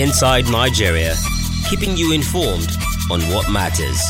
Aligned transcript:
Inside 0.00 0.48
Nigeria, 0.50 1.14
keeping 1.68 1.94
you 1.94 2.14
informed 2.14 2.70
on 3.10 3.20
what 3.34 3.50
matters. 3.50 4.00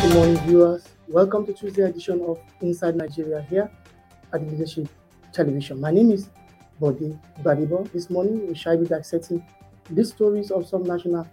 Good 0.00 0.14
morning, 0.14 0.36
viewers. 0.46 0.84
Welcome 1.08 1.44
to 1.46 1.52
Tuesday 1.52 1.82
edition 1.82 2.20
of 2.20 2.38
Inside 2.60 2.94
Nigeria 2.94 3.42
here 3.50 3.68
at 4.32 4.46
Leadership 4.48 4.86
Television. 5.32 5.80
My 5.80 5.90
name 5.90 6.12
is 6.12 6.28
Bode 6.78 7.18
Badibo. 7.42 7.90
This 7.90 8.08
morning, 8.08 8.46
we 8.46 8.54
shall 8.54 8.78
be 8.78 8.86
dissecting 8.86 9.44
the 9.90 10.04
stories 10.04 10.52
of 10.52 10.68
some 10.68 10.84
national 10.84 11.26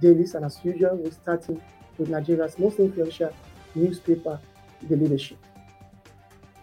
dailies, 0.00 0.34
and 0.34 0.44
as 0.46 0.58
usual, 0.64 0.96
we're 0.96 1.12
starting 1.12 1.62
with 1.96 2.08
Nigeria's 2.08 2.58
most 2.58 2.80
influential 2.80 3.30
newspaper, 3.76 4.40
The 4.82 4.96
Leadership. 4.96 5.38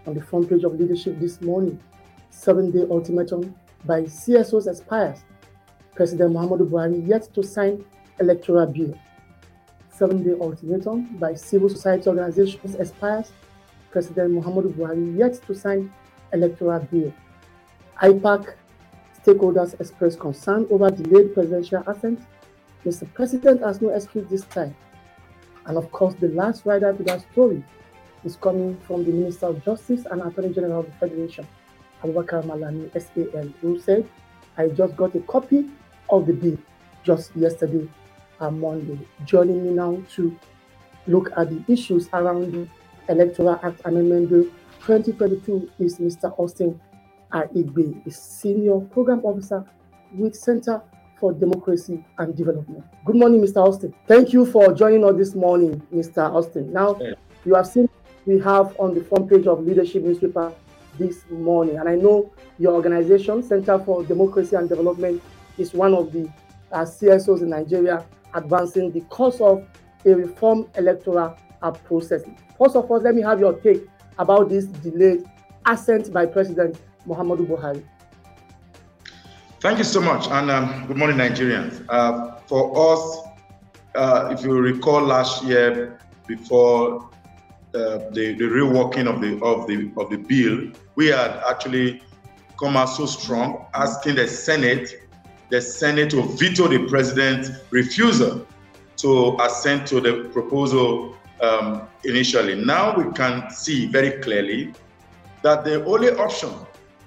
On 0.06 0.14
the 0.14 0.22
front 0.22 0.50
page 0.50 0.66
of 0.66 0.78
Leadership 0.78 1.18
this 1.18 1.40
morning, 1.40 1.80
seven-day 2.32 2.88
ultimatum 2.90 3.56
by 3.86 4.02
CSOs 4.04 4.68
expires. 4.68 5.20
President 5.94 6.34
Muhammadu 6.34 6.68
Buhari 6.68 7.08
yet 7.08 7.30
to 7.36 7.44
sign 7.44 7.86
electoral 8.20 8.66
bill. 8.66 8.94
Seven-day 9.94 10.34
ultimatum 10.42 11.18
by 11.20 11.36
civil 11.36 11.70
society 11.70 12.08
organizations 12.10 12.76
expires. 12.76 13.32
President 13.92 14.32
Muhammadu 14.34 14.74
Buhari 14.74 15.18
yet 15.18 15.34
to 15.46 15.54
sign 15.54 15.92
electoral 16.34 16.80
bill. 16.92 17.14
IPAC 18.02 18.56
stakeholders 19.24 19.80
express 19.80 20.16
concern 20.16 20.66
over 20.72 20.90
delayed 20.90 21.34
presidential 21.34 21.84
assent. 21.88 22.20
Mr. 22.86 23.12
President 23.14 23.62
has 23.62 23.82
no 23.82 23.90
excuse 23.90 24.28
this 24.30 24.44
time. 24.46 24.76
And 25.68 25.78
of 25.78 25.92
course, 25.92 26.16
the 26.16 26.30
last 26.30 26.66
rider 26.66 26.92
to 26.94 27.04
that 27.04 27.22
story 27.32 27.64
is 28.24 28.36
coming 28.38 28.78
from 28.88 29.04
the 29.04 29.12
Minister 29.12 29.48
of 29.48 29.64
Justice 29.64 30.06
and 30.10 30.22
Attorney 30.22 30.54
General 30.54 30.80
of 30.80 30.86
the 30.88 30.92
Federation, 30.94 31.48
Abubakar 32.04 32.44
Malami 32.44 32.90
SAN, 33.00 33.54
who 33.62 33.80
said, 33.80 34.08
I 34.58 34.68
just 34.70 34.96
got 34.96 35.16
a 35.16 35.20
copy 35.22 35.70
of 36.10 36.26
the 36.28 36.34
bill 36.34 36.58
just 37.04 37.36
yesterday 37.36 37.88
and 38.40 38.60
Monday. 38.60 39.00
Joining 39.26 39.64
me 39.64 39.72
now 39.72 40.02
to 40.16 40.38
look 41.08 41.32
at 41.38 41.50
the 41.50 41.64
issues 41.72 42.10
around 42.14 42.52
the 42.54 42.68
Electoral 43.10 43.60
Act 43.64 43.82
Amendment 43.86 44.30
Bill 44.30 44.44
2022 44.86 45.70
is 45.80 46.00
Mr. 46.00 46.38
Austin 46.40 46.80
Aigbe, 47.32 48.06
a 48.06 48.12
senior 48.12 48.80
program 48.80 49.22
officer 49.24 49.64
with 50.16 50.36
Center 50.36 50.82
for 51.20 51.32
Democracy 51.34 52.04
and 52.18 52.36
Development. 52.36 52.84
Good 53.06 53.16
morning, 53.16 53.42
Mr. 53.42 53.58
Austin. 53.58 53.94
Thank 54.08 54.34
you 54.34 54.46
for 54.46 54.74
joining 54.74 55.06
us 55.06 55.16
this 55.16 55.36
morning, 55.36 55.82
Mr. 55.94 56.30
Austin. 56.34 56.74
Now, 56.74 57.00
you 57.46 57.54
have 57.56 57.68
seen 57.68 57.88
we 58.26 58.40
have 58.40 58.76
on 58.80 58.94
the 58.94 59.04
front 59.04 59.30
page 59.30 59.48
of 59.48 59.66
Leadership 59.66 60.04
newspaper 60.04 60.54
this 60.98 61.24
morning, 61.30 61.78
and 61.78 61.88
I 61.88 61.96
know 61.96 62.32
your 62.60 62.74
organization, 62.74 63.44
Center 63.44 63.80
for 63.80 64.04
Democracy 64.04 64.56
and 64.56 64.68
Development, 64.70 65.22
is 65.58 65.74
one 65.74 65.94
of 65.94 66.12
the 66.12 66.30
uh, 66.72 66.82
CSOs 66.86 67.42
in 67.42 67.50
Nigeria 67.50 68.06
advancing 68.34 68.92
the 68.92 69.02
cause 69.02 69.42
of 69.42 69.66
a 70.06 70.14
reform 70.16 70.68
electoral 70.76 71.38
process. 71.86 72.24
First 72.58 72.76
of 72.76 72.90
all, 72.90 73.00
let 73.00 73.16
me 73.16 73.22
have 73.22 73.40
your 73.40 73.54
take 73.60 73.84
about 74.18 74.50
this 74.50 74.66
delayed 74.66 75.24
assent 75.66 76.12
by 76.12 76.26
President 76.26 76.80
Muhammadu 77.08 77.46
Buhari. 77.48 77.84
Thank 79.60 79.78
you 79.78 79.84
so 79.84 80.02
much, 80.02 80.28
and 80.30 80.50
um, 80.50 80.86
good 80.88 80.98
morning, 80.98 81.18
Nigerians. 81.18 81.86
Uh, 81.88 82.38
for 82.48 82.94
us, 82.94 83.28
uh, 83.94 84.30
if 84.32 84.44
you 84.44 84.54
recall 84.60 85.02
last 85.02 85.44
year, 85.44 86.00
before 86.26 87.11
the 87.72 88.36
the 88.38 88.46
real 88.46 88.70
working 88.72 89.08
of 89.08 89.22
the 89.22 89.42
of 89.44 89.68
the 89.68 89.92
of 89.98 90.10
the 90.10 90.18
bill, 90.18 90.72
we 90.96 91.08
had 91.08 91.42
actually 91.50 92.02
come 92.60 92.78
out 92.78 92.86
so 92.86 93.06
strong, 93.06 93.66
asking 93.74 94.16
the 94.16 94.28
Senate, 94.28 95.08
the 95.50 95.62
Senate 95.62 96.12
to 96.12 96.22
veto 96.38 96.68
the 96.68 96.88
president's 96.88 97.50
refusal 97.72 98.46
to 98.98 99.38
assent 99.42 99.88
to 99.88 100.00
the 100.00 100.30
proposal 100.32 101.16
um, 101.42 101.88
initially. 102.04 102.56
Now 102.56 102.96
we 102.96 103.12
can 103.14 103.50
see 103.50 103.88
very 103.88 104.22
clearly 104.22 104.74
that 105.42 105.64
the 105.64 105.84
only 105.86 106.12
option 106.12 106.52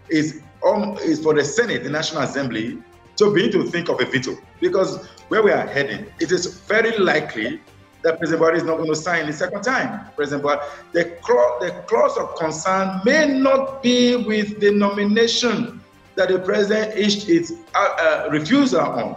is 0.09 0.43
um, 0.67 0.97
is 0.99 1.23
for 1.23 1.35
the 1.35 1.45
Senate, 1.45 1.85
the 1.85 1.91
National 1.91 2.23
Assembly, 2.23 2.83
to 3.17 3.33
begin 3.33 3.53
to 3.53 3.71
think 3.71 3.89
of 3.89 4.01
a 4.01 4.07
veto. 4.07 4.37
Because 4.61 5.07
where 5.29 5.43
we 5.43 5.53
are 5.53 5.67
heading, 5.67 6.07
it 6.21 6.33
is 6.33 6.47
very 6.47 6.97
likely 6.99 7.61
that 8.05 8.19
President 8.19 8.43
Buhari 8.43 8.57
is 8.57 8.63
not 8.65 8.77
going 8.77 8.89
to 8.89 8.95
sign 8.97 9.27
the 9.27 9.33
second 9.33 9.63
time. 9.63 10.07
President 10.15 10.45
Buhari, 10.47 10.63
the 10.93 11.05
clause, 11.23 11.63
the 11.63 11.71
clause 11.89 12.17
of 12.17 12.37
concern 12.37 13.01
may 13.05 13.27
not 13.27 13.83
be 13.83 14.15
with 14.17 14.61
the 14.61 14.71
nomination 14.71 15.81
that 16.15 16.29
the 16.29 16.39
president 16.39 16.97
issued 16.97 17.29
its 17.29 17.53
uh, 17.75 17.79
uh, 17.79 18.29
refusal 18.31 18.81
on. 18.81 19.17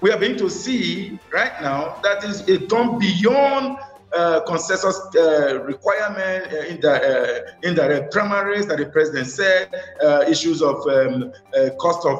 We 0.00 0.10
are 0.10 0.18
beginning 0.18 0.38
to 0.38 0.50
see 0.50 1.18
right 1.32 1.52
now 1.62 2.00
that 2.02 2.24
is 2.24 2.48
it 2.48 2.68
gone 2.68 2.98
beyond 2.98 3.78
uh, 4.14 4.40
consensus 4.40 4.98
uh, 5.16 5.62
requirement 5.62 6.52
uh, 6.52 6.56
in 6.66 6.80
the 6.80 6.92
uh, 6.92 7.68
in 7.68 7.74
the 7.74 8.08
primaries 8.10 8.66
that 8.66 8.78
the 8.78 8.86
president 8.86 9.26
said, 9.28 9.70
uh, 10.04 10.24
issues 10.28 10.60
of 10.60 10.76
um, 10.88 11.32
uh, 11.56 11.70
cost 11.78 12.04
of 12.06 12.18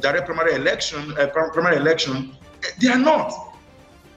direct 0.00 0.26
primary 0.26 0.54
election, 0.54 1.14
primary 1.52 1.76
election, 1.76 2.32
they 2.80 2.88
are 2.88 2.98
not. 2.98 3.49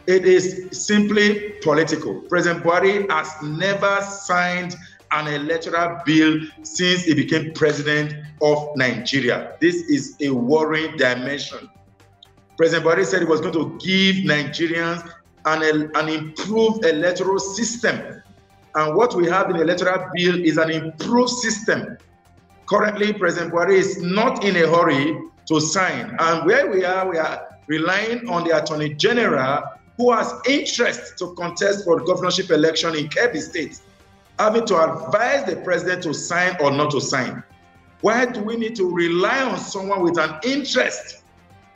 It 0.05 0.25
is 0.25 0.67
simply 0.71 1.51
political. 1.61 2.21
President 2.21 2.63
Buhari 2.63 3.09
has 3.09 3.31
never 3.41 4.01
signed 4.01 4.75
an 5.11 5.27
electoral 5.27 6.01
bill 6.05 6.39
since 6.63 7.03
he 7.05 7.13
became 7.13 7.53
president 7.53 8.13
of 8.41 8.75
Nigeria. 8.75 9.55
This 9.61 9.75
is 9.89 10.15
a 10.19 10.29
worrying 10.29 10.97
dimension. 10.97 11.69
President 12.57 12.85
Buhari 12.85 13.05
said 13.05 13.19
he 13.21 13.25
was 13.25 13.39
going 13.39 13.53
to 13.53 13.77
give 13.79 14.25
Nigerians 14.25 15.09
an, 15.45 15.89
an 15.95 16.09
improved 16.09 16.85
electoral 16.85 17.39
system. 17.39 18.21
And 18.75 18.95
what 18.95 19.15
we 19.15 19.27
have 19.27 19.49
in 19.51 19.57
the 19.57 19.61
electoral 19.63 20.09
bill 20.15 20.43
is 20.43 20.57
an 20.57 20.69
improved 20.69 21.29
system. 21.29 21.97
Currently, 22.65 23.13
President 23.13 23.53
Buhari 23.53 23.75
is 23.77 24.01
not 24.01 24.43
in 24.43 24.55
a 24.57 24.67
hurry 24.67 25.17
to 25.47 25.61
sign. 25.61 26.15
And 26.19 26.45
where 26.45 26.69
we 26.69 26.83
are, 26.83 27.09
we 27.09 27.17
are 27.17 27.57
relying 27.67 28.27
on 28.27 28.43
the 28.43 28.57
Attorney 28.61 28.93
General 28.95 29.63
who 29.97 30.11
has 30.11 30.33
interest 30.47 31.17
to 31.19 31.33
contest 31.35 31.85
for 31.85 31.99
the 31.99 32.05
governorship 32.05 32.49
election 32.49 32.95
in 32.95 33.07
Kebbi 33.07 33.39
State, 33.41 33.79
having 34.39 34.65
to 34.65 34.77
advise 34.77 35.45
the 35.45 35.57
president 35.57 36.03
to 36.03 36.13
sign 36.13 36.55
or 36.59 36.71
not 36.71 36.91
to 36.91 37.01
sign. 37.01 37.43
Why 38.01 38.25
do 38.25 38.41
we 38.43 38.57
need 38.57 38.75
to 38.77 38.89
rely 38.93 39.43
on 39.43 39.57
someone 39.59 40.01
with 40.01 40.17
an 40.17 40.39
interest 40.43 41.23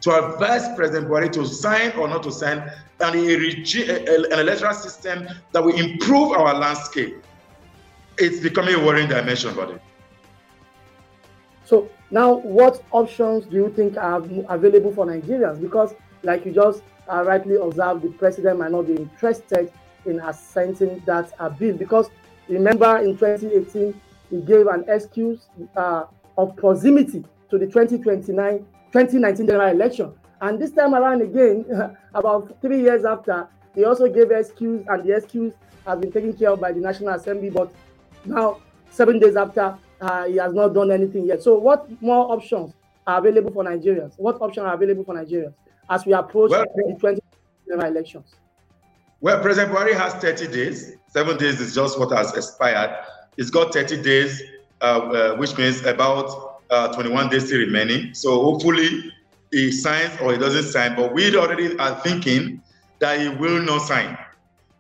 to 0.02 0.12
advise 0.12 0.68
President 0.76 1.10
Buhari 1.10 1.32
to 1.34 1.46
sign 1.46 1.92
or 1.92 2.08
not 2.08 2.24
to 2.24 2.32
sign 2.32 2.70
and 3.00 3.16
an 3.16 4.40
electoral 4.40 4.74
system 4.74 5.28
that 5.52 5.64
will 5.64 5.76
improve 5.76 6.32
our 6.32 6.54
landscape? 6.56 7.24
It's 8.18 8.40
becoming 8.40 8.76
a 8.76 8.86
worrying 8.86 9.08
dimension, 9.08 9.56
buddy. 9.56 9.76
So 11.66 11.90
now, 12.10 12.36
what 12.36 12.84
options 12.92 13.46
do 13.46 13.56
you 13.58 13.70
think 13.76 13.96
are 13.98 14.18
available 14.50 14.92
for 14.94 15.06
Nigerians? 15.06 15.62
Because, 15.62 15.94
like 16.24 16.46
you 16.46 16.52
just 16.52 16.82
uh, 17.12 17.24
rightly 17.26 17.56
observed, 17.56 18.02
the 18.04 18.10
president 18.10 18.60
might 18.60 18.72
not 18.72 18.88
be 18.88 18.96
interested 18.96 19.72
in 20.06 20.20
assenting 20.20 21.02
that 21.06 21.32
uh, 21.40 21.50
bill. 21.50 21.76
Because 21.76 22.10
remember, 22.48 22.98
in 22.98 23.18
2018, 23.18 24.00
he 24.30 24.42
gave 24.42 24.68
an 24.68 24.86
excuse 24.88 25.48
uh, 25.76 26.06
of 26.38 26.56
proximity 26.56 27.24
to 27.50 27.58
the 27.58 27.66
2029 27.66 28.66
2019 28.92 29.48
general 29.48 29.70
election. 29.70 30.14
And 30.42 30.60
this 30.62 30.72
time 30.72 30.94
around 30.96 31.22
again, 31.22 31.66
about 32.14 32.56
three 32.62 32.82
years 32.82 33.06
after, 33.06 33.48
he 33.76 33.84
also 33.86 34.08
gave 34.08 34.32
excuse, 34.32 34.84
and 34.88 35.04
the 35.04 35.16
excuse 35.16 35.54
has 35.86 36.00
been 36.00 36.12
taken 36.12 36.34
care 36.34 36.52
of 36.52 36.62
by 36.62 36.72
the 36.72 36.80
National 36.80 37.10
Assembly. 37.10 37.50
But 37.50 37.72
now, 38.26 38.62
seven 38.90 39.20
days 39.20 39.36
after, 39.36 39.78
uh, 40.00 40.26
he 40.26 40.38
has 40.38 40.54
not 40.54 40.70
done 40.74 40.92
anything 40.92 41.26
yet. 41.26 41.44
So, 41.44 41.58
what 41.58 41.90
more 42.02 42.32
options 42.32 42.74
are 43.06 43.20
available 43.20 43.52
for 43.52 43.64
Nigerians? 43.64 44.14
What 44.18 44.40
options 44.42 44.66
are 44.66 44.74
available 44.74 45.04
for 45.04 45.16
Nigerians 45.16 45.54
as 45.90 46.06
we 46.06 46.14
approach 46.14 46.52
well, 46.52 46.66
the 46.76 46.96
20 47.00 47.22
general 47.68 47.88
elections? 47.92 48.36
Well, 49.22 49.42
President 49.42 49.74
Buhari 49.76 49.94
has 49.94 50.14
30 50.16 50.48
days. 50.48 50.94
Seven 51.08 51.38
days 51.38 51.60
is 51.60 51.74
just 51.74 52.00
what 52.00 52.16
has 52.16 52.36
expired. 52.36 52.92
He's 53.36 53.50
got 53.50 53.74
30 53.74 54.02
days, 54.02 54.42
uh, 54.82 54.86
uh, 54.86 55.36
which 55.38 55.58
means 55.58 55.84
about 55.86 56.62
uh, 56.70 56.94
21 56.94 57.30
days 57.30 57.48
still 57.48 57.60
remaining. 57.60 58.14
So 58.14 58.42
hopefully 58.42 59.12
he 59.52 59.72
signs 59.72 60.20
or 60.22 60.34
he 60.34 60.38
doesn't 60.38 60.64
sign. 60.72 60.96
But 60.96 61.14
we 61.14 61.36
already 61.36 61.78
are 61.80 61.96
thinking 62.02 62.62
that 63.00 63.20
he 63.20 63.30
will 63.30 63.62
not 63.62 63.82
sign. 63.84 64.18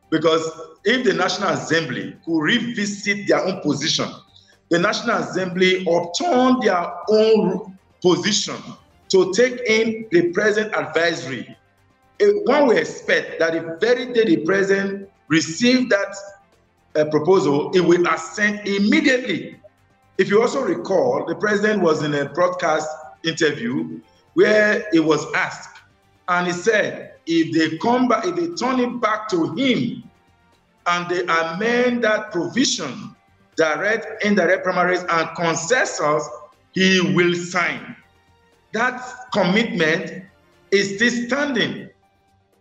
Because 0.09 0.43
if 0.85 1.03
the 1.03 1.13
National 1.13 1.49
Assembly 1.49 2.15
could 2.25 2.39
revisit 2.39 3.27
their 3.27 3.45
own 3.45 3.61
position, 3.61 4.09
the 4.69 4.79
National 4.79 5.17
Assembly 5.17 5.85
upturn 5.87 6.59
their 6.61 6.91
own 7.09 7.77
position 8.01 8.55
to 9.09 9.33
take 9.33 9.59
in 9.67 10.05
the 10.11 10.31
present 10.33 10.73
advisory. 10.75 11.55
One 12.19 12.67
will 12.67 12.77
expect 12.77 13.39
that 13.39 13.53
the 13.53 13.77
very 13.79 14.11
day 14.13 14.25
the 14.25 14.37
president 14.45 15.09
received 15.27 15.91
that 15.91 16.15
uh, 16.95 17.05
proposal, 17.05 17.71
it 17.75 17.81
will 17.81 18.07
assent 18.07 18.67
immediately 18.67 19.57
If 20.17 20.29
you 20.31 20.41
also 20.41 20.63
recall, 20.63 21.25
the 21.27 21.35
president 21.35 21.83
was 21.83 22.01
in 22.03 22.15
a 22.15 22.25
broadcast 22.29 22.89
interview 23.23 23.99
where 24.33 24.85
he 24.91 24.99
was 24.99 25.31
asked, 25.33 25.79
and 26.27 26.47
he 26.47 26.53
said, 26.53 27.13
if 27.27 27.53
they 27.53 27.77
come 27.77 28.07
back, 28.07 28.25
if 28.25 28.35
they 28.35 28.47
turn 28.55 28.79
it 28.79 28.99
back 29.01 29.27
to 29.29 29.53
him 29.55 30.03
and 30.87 31.09
they 31.09 31.21
amend 31.23 32.03
that 32.03 32.31
provision, 32.31 33.15
direct, 33.57 34.23
indirect 34.23 34.63
primaries, 34.63 35.03
and 35.07 35.29
consensus, 35.35 36.27
he 36.73 37.13
will 37.15 37.35
sign. 37.35 37.95
That 38.73 39.01
commitment 39.33 40.23
is 40.71 40.95
still 40.95 41.27
standing. 41.27 41.89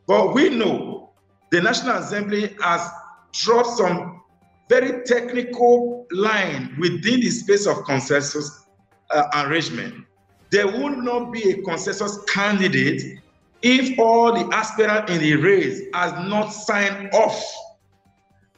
But 0.06 0.34
we 0.34 0.50
know 0.50 1.10
the 1.50 1.60
National 1.60 1.96
Assembly 1.96 2.54
has 2.62 2.88
dropped 3.32 3.70
some 3.70 4.22
very 4.68 5.04
technical 5.04 6.06
line 6.10 6.76
within 6.78 7.20
the 7.20 7.30
space 7.30 7.66
of 7.66 7.84
consensus 7.84 8.66
uh, 9.10 9.24
arrangement. 9.34 10.04
There 10.50 10.66
will 10.66 10.96
not 10.96 11.32
be 11.32 11.50
a 11.50 11.62
consensus 11.62 12.18
candidate 12.28 13.20
if 13.62 13.98
all 13.98 14.32
the 14.32 14.54
aspirants 14.54 15.10
in 15.10 15.20
the 15.20 15.36
race 15.36 15.82
has 15.94 16.12
not 16.28 16.50
signed 16.50 17.10
off. 17.12 17.42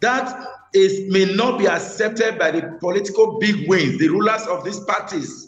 That 0.01 0.47
is 0.75 1.11
may 1.11 1.35
not 1.35 1.59
be 1.59 1.67
accepted 1.67 2.39
by 2.39 2.51
the 2.51 2.77
political 2.81 3.39
big 3.39 3.69
wings, 3.69 3.99
the 3.99 4.09
rulers 4.09 4.47
of 4.47 4.65
these 4.65 4.81
parties. 4.81 5.48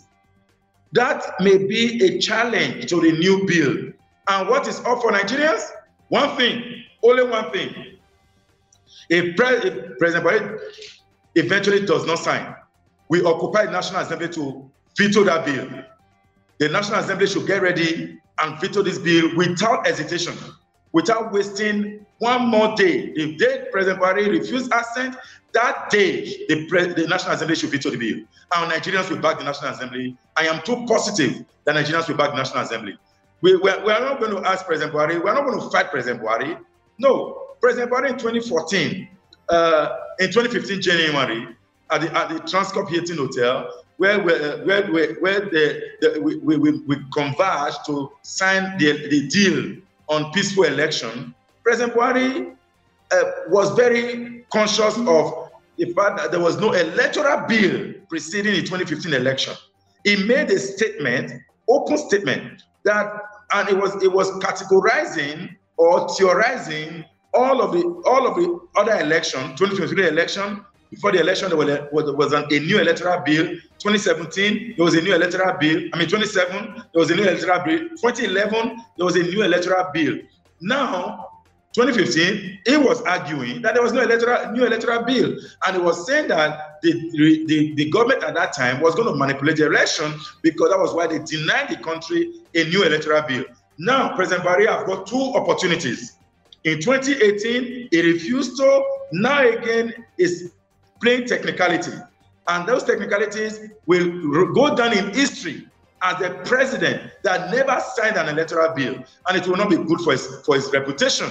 That 0.92 1.24
may 1.40 1.56
be 1.58 2.02
a 2.04 2.18
challenge 2.18 2.86
to 2.90 3.00
the 3.00 3.12
new 3.12 3.46
bill. 3.46 3.92
And 4.28 4.48
what 4.48 4.66
is 4.66 4.80
up 4.80 5.02
for 5.02 5.12
Nigerians? 5.12 5.62
One 6.08 6.36
thing, 6.36 6.62
only 7.02 7.24
one 7.24 7.50
thing. 7.52 7.98
If, 9.08 9.36
Pre 9.36 9.46
if 9.48 9.98
President 9.98 10.24
Buhari 10.26 10.58
eventually 11.36 11.86
does 11.86 12.06
not 12.06 12.18
sign, 12.18 12.54
we 13.08 13.22
occupy 13.22 13.66
the 13.66 13.72
National 13.72 14.00
Assembly 14.02 14.28
to 14.30 14.70
veto 14.96 15.24
that 15.24 15.44
bill. 15.44 15.68
The 16.58 16.68
National 16.68 17.00
Assembly 17.00 17.26
should 17.26 17.46
get 17.46 17.62
ready 17.62 18.18
and 18.40 18.60
veto 18.60 18.82
this 18.82 18.98
bill 18.98 19.34
without 19.36 19.86
hesitation, 19.86 20.34
without 20.92 21.32
wasting 21.32 22.04
one 22.18 22.46
more 22.48 22.74
day. 22.76 23.12
If 23.16 23.38
day 23.38 23.66
President 23.72 24.02
Buhari 24.02 24.28
refused 24.28 24.72
assent, 24.72 25.16
that 25.52 25.90
day 25.90 26.24
the, 26.48 26.66
the, 26.96 27.06
National 27.08 27.32
Assembly 27.34 27.56
should 27.56 27.70
veto 27.70 27.90
the 27.90 27.96
bill. 27.96 28.24
And 28.54 28.72
Nigerians 28.72 29.10
will 29.10 29.18
back 29.18 29.38
the 29.38 29.44
National 29.44 29.72
Assembly. 29.72 30.16
I 30.36 30.46
am 30.46 30.62
too 30.62 30.84
positive 30.86 31.44
that 31.64 31.74
Nigerians 31.76 32.08
will 32.08 32.16
back 32.16 32.30
the 32.30 32.36
National 32.36 32.62
Assembly. 32.64 32.96
We, 33.42 33.56
we, 33.56 33.70
are, 33.70 33.84
we 33.84 33.92
are 33.92 34.00
not 34.00 34.20
going 34.20 34.32
to 34.42 34.48
ask 34.48 34.66
President 34.66 34.94
Buhari, 34.94 35.22
we 35.22 35.28
are 35.30 35.34
not 35.34 35.44
going 35.46 35.60
to 35.60 35.70
fight 35.70 35.90
President 35.90 36.22
Buhari. 36.22 36.58
No, 36.98 37.54
President 37.60 37.90
Buhari 37.90 38.10
in 38.10 38.18
2014, 38.18 39.08
uh, 39.48 39.96
in 40.18 40.28
2015 40.30 40.80
January, 40.82 41.48
at 41.90 42.00
the, 42.02 42.16
at 42.16 42.28
the 42.28 42.34
Transcorp 42.40 42.88
Hilton 42.90 43.16
Hotel, 43.16 43.68
where, 43.96 44.22
where, 44.22 44.64
where, 44.64 45.14
where 45.14 45.40
the, 45.40 45.82
the, 46.00 46.20
we, 46.20 46.36
we, 46.36 46.56
we 46.56 46.96
converged 47.12 47.78
to 47.86 48.10
sign 48.22 48.78
the, 48.78 49.08
the 49.08 49.26
deal 49.28 49.76
on 50.08 50.30
peaceful 50.32 50.64
election, 50.64 51.34
President 51.62 51.96
Buhari 51.96 52.56
uh, 53.12 53.22
was 53.48 53.70
very 53.70 54.44
conscious 54.52 54.96
of 54.98 55.50
the 55.76 55.92
fact 55.94 56.18
that 56.18 56.30
there 56.30 56.40
was 56.40 56.58
no 56.60 56.72
electoral 56.72 57.46
bill 57.46 57.94
preceding 58.08 58.52
the 58.52 58.62
2015 58.62 59.14
election. 59.14 59.54
He 60.04 60.16
made 60.24 60.50
a 60.50 60.58
statement, 60.58 61.32
open 61.68 61.98
statement, 61.98 62.62
that 62.84 63.12
and 63.52 63.68
it 63.68 63.76
was 63.76 64.02
it 64.02 64.12
was 64.12 64.30
categorizing 64.38 65.56
or 65.76 66.08
theorizing 66.14 67.04
all 67.34 67.60
of 67.60 67.72
the 67.72 67.82
all 68.06 68.26
of 68.26 68.36
the 68.36 68.60
other 68.76 68.98
election, 69.00 69.40
2023 69.56 70.08
election. 70.08 70.64
Before 70.90 71.12
the 71.12 71.20
election, 71.20 71.50
there 71.50 71.88
was, 71.92 72.12
was 72.12 72.32
an, 72.32 72.46
a 72.50 72.58
new 72.58 72.80
electoral 72.80 73.20
bill. 73.20 73.46
2017, 73.78 74.74
there 74.76 74.84
was 74.84 74.94
a 74.94 75.00
new 75.00 75.14
electoral 75.14 75.56
bill. 75.56 75.88
I 75.92 75.98
mean, 75.98 76.08
27, 76.08 76.74
there 76.74 76.84
was 76.94 77.12
a 77.12 77.14
new 77.14 77.22
electoral 77.22 77.64
bill. 77.64 77.78
2011, 77.90 78.76
there 78.96 79.06
was 79.06 79.14
a 79.14 79.22
new 79.22 79.44
electoral 79.44 79.88
bill. 79.94 80.18
Now, 80.60 81.29
2015, 81.72 82.58
he 82.66 82.76
was 82.76 83.00
arguing 83.02 83.62
that 83.62 83.74
there 83.74 83.82
was 83.82 83.92
no 83.92 84.02
electoral, 84.02 84.50
new 84.52 84.66
electoral 84.66 85.04
bill. 85.04 85.36
And 85.66 85.76
he 85.76 85.80
was 85.80 86.04
saying 86.06 86.28
that 86.28 86.80
the, 86.82 86.92
the, 87.46 87.74
the 87.74 87.90
government 87.90 88.24
at 88.24 88.34
that 88.34 88.52
time 88.52 88.80
was 88.80 88.94
going 88.96 89.06
to 89.06 89.14
manipulate 89.14 89.56
the 89.56 89.66
election 89.66 90.12
because 90.42 90.70
that 90.70 90.78
was 90.78 90.92
why 90.94 91.06
they 91.06 91.18
denied 91.20 91.68
the 91.68 91.76
country 91.76 92.32
a 92.54 92.64
new 92.64 92.82
electoral 92.82 93.22
bill. 93.22 93.44
Now, 93.78 94.14
President 94.16 94.46
Buhari 94.46 94.66
have 94.66 94.86
got 94.86 95.06
two 95.06 95.32
opportunities 95.36 96.16
in 96.64 96.80
2018, 96.80 97.88
he 97.90 98.02
refused 98.02 98.56
to. 98.58 98.84
Now 99.12 99.46
again, 99.46 99.94
is 100.18 100.52
playing 101.00 101.26
technicality. 101.26 101.92
And 102.46 102.68
those 102.68 102.84
technicalities 102.84 103.60
will 103.86 104.52
go 104.52 104.74
down 104.76 104.96
in 104.96 105.12
history 105.14 105.66
as 106.02 106.18
the 106.18 106.30
president 106.44 107.12
that 107.22 107.50
never 107.50 107.80
signed 107.94 108.16
an 108.16 108.28
electoral 108.28 108.74
bill. 108.74 108.94
And 109.28 109.36
it 109.38 109.46
will 109.46 109.56
not 109.56 109.70
be 109.70 109.76
good 109.76 110.00
for 110.00 110.12
his, 110.12 110.26
for 110.44 110.54
his 110.54 110.70
reputation 110.72 111.28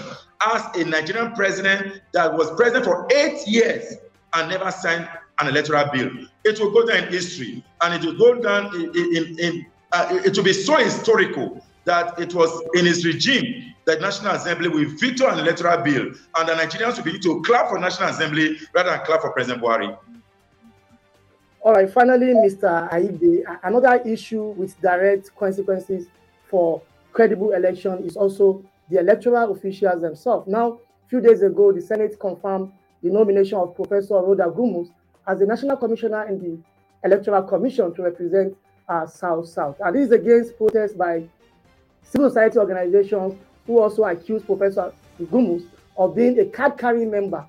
as 0.54 0.63
a 0.75 0.86
Nigerian 0.86 1.33
president 1.33 2.01
that 2.13 2.33
was 2.33 2.51
president 2.51 2.86
for 2.86 3.07
eight 3.16 3.48
years 3.48 3.95
and 4.33 4.50
never 4.50 4.71
signed 4.71 5.10
an 5.39 5.48
electoral 5.48 5.89
bill. 5.92 6.10
It 6.44 6.60
will 6.60 6.71
go 6.71 6.86
down 6.86 7.06
in 7.06 7.12
history 7.12 7.63
and 7.81 7.94
it 7.94 8.06
will 8.06 8.18
go 8.18 8.42
down 8.42 8.75
in, 8.75 9.16
in, 9.16 9.39
in 9.39 9.66
uh, 9.92 10.19
it 10.24 10.38
will 10.38 10.44
be 10.44 10.54
so 10.54 10.75
historical 10.77 11.66
that 11.86 12.19
it 12.19 12.36
was 12.36 12.62
in 12.75 12.86
his 12.86 13.06
regime 13.06 13.74
that 13.86 14.01
National 14.01 14.33
Assembly 14.36 14.69
will 14.69 14.86
veto 15.00 15.27
an 15.27 15.39
electoral 15.39 15.81
bill 15.83 16.04
and 16.38 16.48
the 16.48 16.54
Nigerians 16.54 16.98
will 16.98 17.12
be 17.12 17.18
to 17.18 17.42
clap 17.42 17.69
for 17.69 17.80
National 17.80 18.10
Assembly 18.10 18.57
rather 18.75 18.92
than 18.92 19.00
clap 19.06 19.21
for 19.21 19.31
President 19.31 19.63
Buhari. 19.63 19.98
All 21.61 21.73
right, 21.73 21.91
finally, 21.91 22.27
Mr. 22.27 22.89
Aigbe, 22.89 23.44
another 23.63 24.01
issue 24.06 24.51
with 24.51 24.79
direct 24.81 25.35
consequences 25.35 26.07
for 26.50 26.81
credible 27.11 27.51
election 27.51 28.00
is 28.06 28.15
also 28.15 28.63
the 28.89 29.00
electoral 29.00 29.51
officials 29.51 30.01
themselves. 30.01 30.47
Now, 30.47 30.79
a 31.06 31.09
few 31.09 31.19
days 31.19 31.41
ago, 31.41 31.73
the 31.73 31.81
Senate 31.81 32.17
confirmed 32.17 32.71
the 33.03 33.09
nomination 33.09 33.57
of 33.57 33.75
Professor 33.75 34.13
Rhoda 34.15 34.44
Gumus 34.44 34.89
as 35.27 35.39
the 35.39 35.45
National 35.45 35.75
Commissioner 35.75 36.27
in 36.29 36.39
the 36.39 36.57
Electoral 37.03 37.44
Commission 37.44 37.94
to 37.94 38.03
represent 38.03 38.56
uh, 38.88 39.06
South 39.06 39.50
South. 39.50 39.75
And 39.81 39.95
this 39.95 40.06
is 40.06 40.11
against 40.11 40.57
protests 40.57 40.94
by 40.94 41.23
civil 42.03 42.29
society 42.29 42.57
organizations 42.57 43.35
who 43.67 43.81
also 43.81 44.06
accused 44.06 44.45
Professor 44.45 44.94
Gumus 45.21 45.63
of 45.97 46.15
being 46.15 46.39
a 46.39 46.45
card-carrying 46.45 47.11
member 47.11 47.45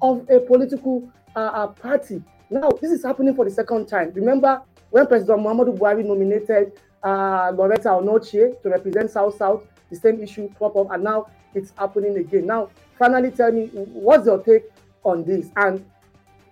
of 0.00 0.28
a 0.30 0.38
political 0.38 1.10
uh, 1.34 1.40
uh, 1.40 1.66
party. 1.66 2.22
Now, 2.50 2.70
this 2.80 2.90
is 2.90 3.04
happening 3.04 3.34
for 3.34 3.44
the 3.44 3.50
second 3.50 3.86
time. 3.86 4.12
Remember 4.14 4.62
when 4.90 5.06
President 5.06 5.40
Muhammadu 5.40 5.76
Buhari 5.76 6.04
nominated 6.04 6.72
uh, 7.02 7.52
Loretta 7.54 7.88
Onochie 7.90 8.60
to 8.62 8.68
represent 8.70 9.10
South 9.10 9.36
South, 9.36 9.64
the 9.90 9.96
same 9.96 10.22
issue 10.22 10.48
crop 10.56 10.76
up, 10.76 10.90
and 10.90 11.04
now 11.04 11.26
it's 11.54 11.72
happening 11.76 12.16
again. 12.16 12.46
Now, 12.46 12.70
finally, 12.98 13.30
tell 13.30 13.52
me 13.52 13.66
what's 13.74 14.26
your 14.26 14.42
take 14.42 14.64
on 15.04 15.24
this, 15.24 15.50
and 15.56 15.84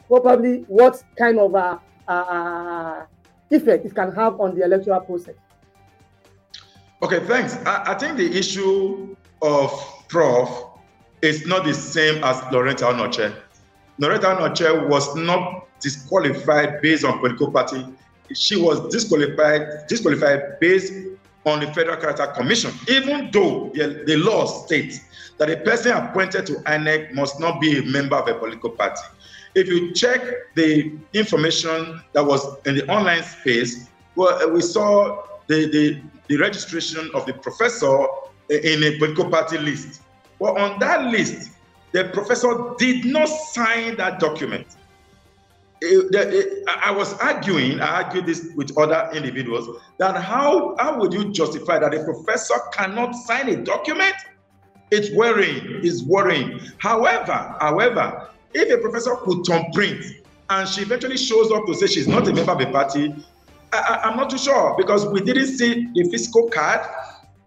probably 0.07 0.65
what 0.69 1.03
kind 1.19 1.39
of 1.39 1.55
uh, 1.55 1.79
uh, 2.09 3.07
effect 3.51 3.87
it 3.87 3.95
can 3.95 4.13
have 4.15 4.39
on 4.41 4.55
the 4.55 4.65
electoral 4.65 5.01
process. 5.01 5.35
Okay, 7.03 7.21
thanks. 7.27 7.57
I, 7.67 7.93
I 7.93 7.95
think 7.95 8.17
the 8.17 8.37
issue 8.39 9.17
of 9.43 9.71
Prof 10.09 10.65
is 11.23 11.47
not 11.47 11.65
the 11.65 11.75
same 11.75 12.23
as 12.23 12.43
Loretta 12.53 12.85
Onochie. 12.85 13.35
Loretta 13.99 14.27
Onochie 14.27 14.89
was 14.89 15.15
not 15.17 15.67
disqualified 15.81 16.81
based 16.83 17.05
on 17.05 17.19
political 17.19 17.51
party. 17.51 17.85
She 18.35 18.57
was 18.57 18.89
disqualified, 18.89 19.87
disqualified 19.89 20.59
based 20.61 20.93
on 21.45 21.61
the 21.61 21.73
Federal 21.73 21.97
Character 21.97 22.27
Commission, 22.27 22.73
even 22.89 23.31
though 23.31 23.71
the, 23.75 24.03
the 24.07 24.17
law 24.17 24.47
states 24.47 25.01
that 25.39 25.49
a 25.49 25.57
person 25.59 25.93
appointed 25.93 26.47
to 26.47 26.55
INEC 26.65 27.13
must 27.15 27.39
not 27.41 27.61
be 27.61 27.79
a 27.79 27.83
member 27.83 28.17
of 28.17 28.27
a 28.29 28.35
political 28.35 28.71
party. 28.71 29.03
If 29.55 29.69
you 29.69 29.95
check 29.95 30.21
the 30.55 30.93
information 31.15 32.03
that 32.13 32.25
was 32.25 32.45
in 32.67 32.75
the 32.75 32.87
online 32.91 33.23
space, 33.23 33.89
well, 34.15 34.43
uh, 34.43 34.53
we 34.53 34.61
saw 34.61 35.25
the, 35.47 35.71
the, 35.71 36.03
the 36.29 36.37
registration 36.37 37.11
of 37.15 37.27
the 37.27 37.35
professor 37.35 37.87
uh, 37.87 38.07
in 38.51 38.83
a 38.83 38.99
political 38.99 39.31
party 39.31 39.59
list. 39.59 40.03
Well, 40.39 40.59
on 40.59 40.79
that 40.81 41.11
list, 41.11 41.53
the 41.97 42.05
professor 42.11 42.75
did 42.77 43.07
not 43.07 43.25
sign 43.25 43.97
that 43.97 44.21
document. 44.21 44.67
Eh, 45.83 46.01
eh, 46.15 46.43
I 46.69 46.91
was 46.91 47.15
arguing, 47.15 47.81
I 47.81 48.03
argued 48.03 48.27
this 48.27 48.51
with 48.55 48.77
other 48.77 49.09
individuals, 49.15 49.81
that 49.97 50.15
how, 50.23 50.77
how 50.79 50.99
would 51.01 51.15
you 51.15 51.33
justify 51.33 51.79
that 51.79 51.95
a 51.95 52.05
professor 52.05 52.57
cannot 52.75 53.13
sign 53.15 53.49
a 53.49 53.57
document? 53.57 54.15
It's 54.91 55.11
worrying, 55.17 55.81
it's 55.83 56.03
worrying. 56.03 56.61
However, 56.79 57.57
however, 57.61 58.29
if 58.53 58.71
a 58.71 58.79
professor 58.79 59.17
could 59.17 59.47
turn 59.47 59.65
print 59.73 60.05
and 60.51 60.69
she 60.69 60.83
eventually 60.83 61.17
shows 61.17 61.51
up 61.51 61.65
to 61.67 61.75
say 61.75 61.87
she's 61.87 62.07
not 62.07 62.29
a 62.29 62.33
member 62.35 62.53
of 62.53 62.61
a 62.61 62.71
party, 62.71 63.15
I, 63.73 64.01
am 64.05 64.17
not 64.17 64.29
too 64.29 64.39
sure 64.39 64.75
because 64.77 65.07
we 65.07 65.23
didn't 65.23 65.47
see 65.47 65.89
the 65.95 66.11
physical 66.11 66.51
card. 66.51 66.87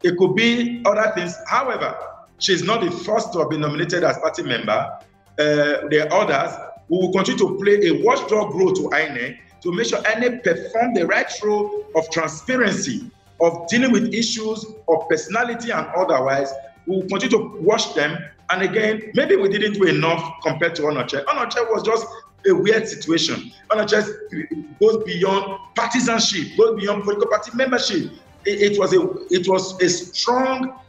It 0.01 0.17
could 0.17 0.35
be 0.35 0.81
other 0.85 1.11
things. 1.15 1.35
However, 1.47 1.95
she's 2.39 2.63
not 2.63 2.81
the 2.81 2.91
first 2.91 3.31
to 3.33 3.39
have 3.39 3.49
been 3.49 3.61
nominated 3.61 4.03
as 4.03 4.17
party 4.17 4.43
member. 4.43 4.99
Uh, 5.37 5.87
there 5.89 6.11
are 6.11 6.23
others 6.23 6.57
who 6.87 6.99
will 6.99 7.13
continue 7.13 7.37
to 7.37 7.57
play 7.57 7.87
a 7.87 8.03
watchdog 8.03 8.53
role 8.55 8.73
to 8.73 8.83
INEC 8.89 9.37
to 9.61 9.71
make 9.71 9.87
sure 9.87 9.99
INEC 9.99 10.43
perform 10.43 10.93
the 10.93 11.05
right 11.05 11.31
role 11.43 11.85
of 11.95 12.09
transparency, 12.09 13.09
of 13.41 13.67
dealing 13.67 13.91
with 13.91 14.13
issues 14.13 14.65
of 14.87 15.07
personality 15.09 15.71
and 15.71 15.87
otherwise. 15.95 16.51
We 16.87 16.97
will 16.97 17.07
continue 17.07 17.37
to 17.37 17.57
watch 17.61 17.93
them. 17.93 18.17
And 18.49 18.63
again, 18.63 19.11
maybe 19.13 19.35
we 19.35 19.49
didn't 19.49 19.73
do 19.73 19.83
enough 19.83 20.33
compared 20.41 20.75
to 20.75 20.83
Onochie. 20.83 21.23
Onochie 21.25 21.69
was 21.71 21.83
just 21.83 22.05
a 22.49 22.55
weird 22.55 22.87
situation. 22.87 23.51
Onochie 23.69 24.79
goes 24.79 25.03
beyond 25.03 25.59
partisanship, 25.75 26.57
goes 26.57 26.79
beyond 26.79 27.03
political 27.03 27.27
party 27.29 27.51
membership. 27.53 28.11
It, 28.45 28.71
it 28.71 28.79
was 28.79 28.93
a 28.93 29.01
it 29.29 29.47
was 29.47 29.79
a 29.81 29.89
strong 29.89 30.79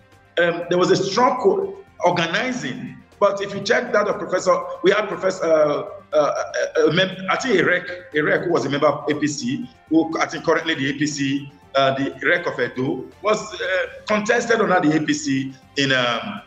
um, 0.41 0.65
there 0.69 0.79
was 0.79 0.91
a 0.91 0.97
strong 0.97 1.77
organizing. 2.05 2.97
But 3.19 3.43
if 3.43 3.55
you 3.55 3.61
check 3.61 3.93
that, 3.93 4.09
a 4.09 4.15
professor, 4.15 4.57
we 4.83 4.93
had 4.93 5.07
Professor, 5.07 5.45
uh, 5.45 5.91
uh, 6.13 6.17
uh, 6.17 6.87
uh 6.87 7.07
I 7.31 7.37
think 7.37 7.57
Erek, 7.57 7.87
Erek, 8.15 8.45
who 8.45 8.53
was 8.53 8.65
a 8.65 8.71
member 8.71 8.87
of 8.87 9.07
APC, 9.09 9.69
who 9.91 10.19
I 10.19 10.27
think 10.27 10.45
currently 10.45 10.75
the 10.75 10.95
APC, 10.95 11.53
uh, 11.75 11.95
the 11.99 12.17
Erek 12.25 12.47
of 12.47 12.59
Edo, 12.59 13.05
was 13.21 13.61
uh, 13.61 13.87
contested 14.07 14.61
under 14.61 14.81
the 14.81 14.99
APC 14.99 15.55
in. 15.77 15.93
Um, 15.93 16.41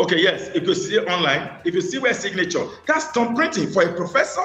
okay, 0.00 0.18
yes, 0.18 0.48
if 0.54 0.66
you 0.66 0.74
see 0.74 0.98
online, 0.98 1.50
if 1.66 1.74
you 1.74 1.82
see 1.82 1.98
where 1.98 2.14
signature, 2.14 2.66
that's 2.86 3.06
thumb 3.08 3.34
printing 3.34 3.70
for 3.70 3.82
a 3.82 3.92
professor 3.94 4.40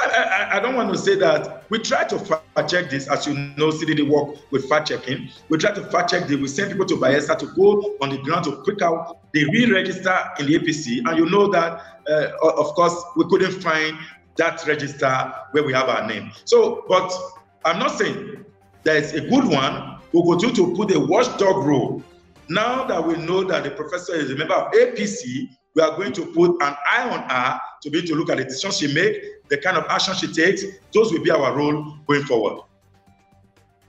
I, 0.00 0.48
I, 0.52 0.56
I, 0.56 0.60
don't 0.60 0.74
want 0.74 0.92
to 0.92 0.98
say 0.98 1.16
that 1.16 1.64
we 1.70 1.78
try 1.78 2.04
to 2.04 2.18
fact 2.54 2.70
check 2.70 2.90
this. 2.90 3.08
As 3.08 3.26
you 3.26 3.34
know, 3.34 3.70
CDD 3.70 4.08
work 4.08 4.36
with 4.50 4.68
fact 4.68 4.88
checking. 4.88 5.28
We 5.48 5.58
try 5.58 5.72
to 5.72 5.84
fact 5.86 6.10
check 6.10 6.26
this. 6.26 6.36
We 6.38 6.48
send 6.48 6.70
people 6.70 6.86
to 6.86 6.96
Bayelsa 6.96 7.38
to 7.38 7.46
go 7.46 7.96
on 8.00 8.10
the 8.10 8.18
ground 8.18 8.44
to 8.44 8.62
pick 8.62 8.82
out 8.82 9.18
the 9.32 9.44
re-register 9.46 10.16
in 10.38 10.46
the 10.46 10.58
APC. 10.58 10.98
And 11.06 11.18
you 11.18 11.28
know 11.28 11.50
that, 11.50 12.02
uh, 12.08 12.30
of 12.42 12.74
course, 12.74 12.94
we 13.16 13.24
couldn't 13.28 13.62
find 13.62 13.98
that 14.36 14.66
register 14.66 15.32
where 15.52 15.64
we 15.64 15.72
have 15.72 15.88
our 15.88 16.06
name. 16.06 16.32
So, 16.44 16.84
but 16.88 17.12
I'm 17.64 17.78
not 17.78 17.98
saying 17.98 18.44
there's 18.82 19.12
a 19.12 19.20
good 19.20 19.44
one. 19.44 19.98
We'll 20.12 20.24
continue 20.24 20.54
to 20.56 20.76
put 20.76 20.94
a 20.94 21.00
watchdog 21.00 21.64
role. 21.64 22.02
Now 22.48 22.84
that 22.84 23.04
we 23.04 23.16
know 23.16 23.42
that 23.44 23.64
the 23.64 23.70
professor 23.70 24.14
is 24.14 24.30
a 24.30 24.36
member 24.36 24.54
of 24.54 24.72
APC, 24.72 25.48
we 25.74 25.82
are 25.82 25.96
going 25.96 26.12
to 26.12 26.26
put 26.26 26.50
an 26.62 26.76
eye 26.92 27.08
on 27.08 27.28
her 27.28 27.60
to 27.82 27.90
be 27.90 28.02
to 28.02 28.14
look 28.14 28.30
at 28.30 28.38
the 28.38 28.44
decisions 28.44 28.78
she 28.78 28.94
makes, 28.94 29.26
the 29.48 29.58
kind 29.58 29.76
of 29.76 29.84
action 29.88 30.14
she 30.14 30.32
takes. 30.32 30.64
Those 30.92 31.12
will 31.12 31.22
be 31.22 31.30
our 31.30 31.56
role 31.56 31.96
going 32.06 32.24
forward. 32.24 32.62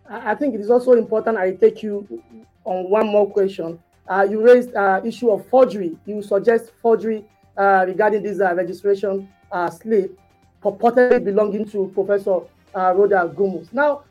I 0.08 0.36
think 0.36 0.54
it 0.54 0.62
is 0.62 0.70
also 0.70 0.92
important. 0.94 1.38
I 1.38 1.54
take 1.54 1.82
you 1.82 2.22
on 2.64 2.90
one 2.90 3.08
more 3.08 3.30
question. 3.30 3.80
Uh, 4.08 4.28
you 4.30 4.42
raised 4.42 4.74
uh, 4.76 5.02
issue 5.04 5.32
of 5.32 5.48
forgery. 5.48 5.98
You 6.06 6.22
suggest 6.22 6.72
forgery 6.82 7.26
uh, 7.58 7.86
regarding 7.88 8.22
this 8.22 8.40
uh, 8.40 8.54
registration 8.54 9.28
uh, 9.52 9.70
slip 9.70 10.18
purportedly 10.64 11.24
belonging 11.24 11.66
to 11.70 11.92
Professor 11.94 12.42
uh, 12.76 12.94
Rhoda 12.96 13.32
Gumus. 13.36 13.72
Now, 13.72 14.04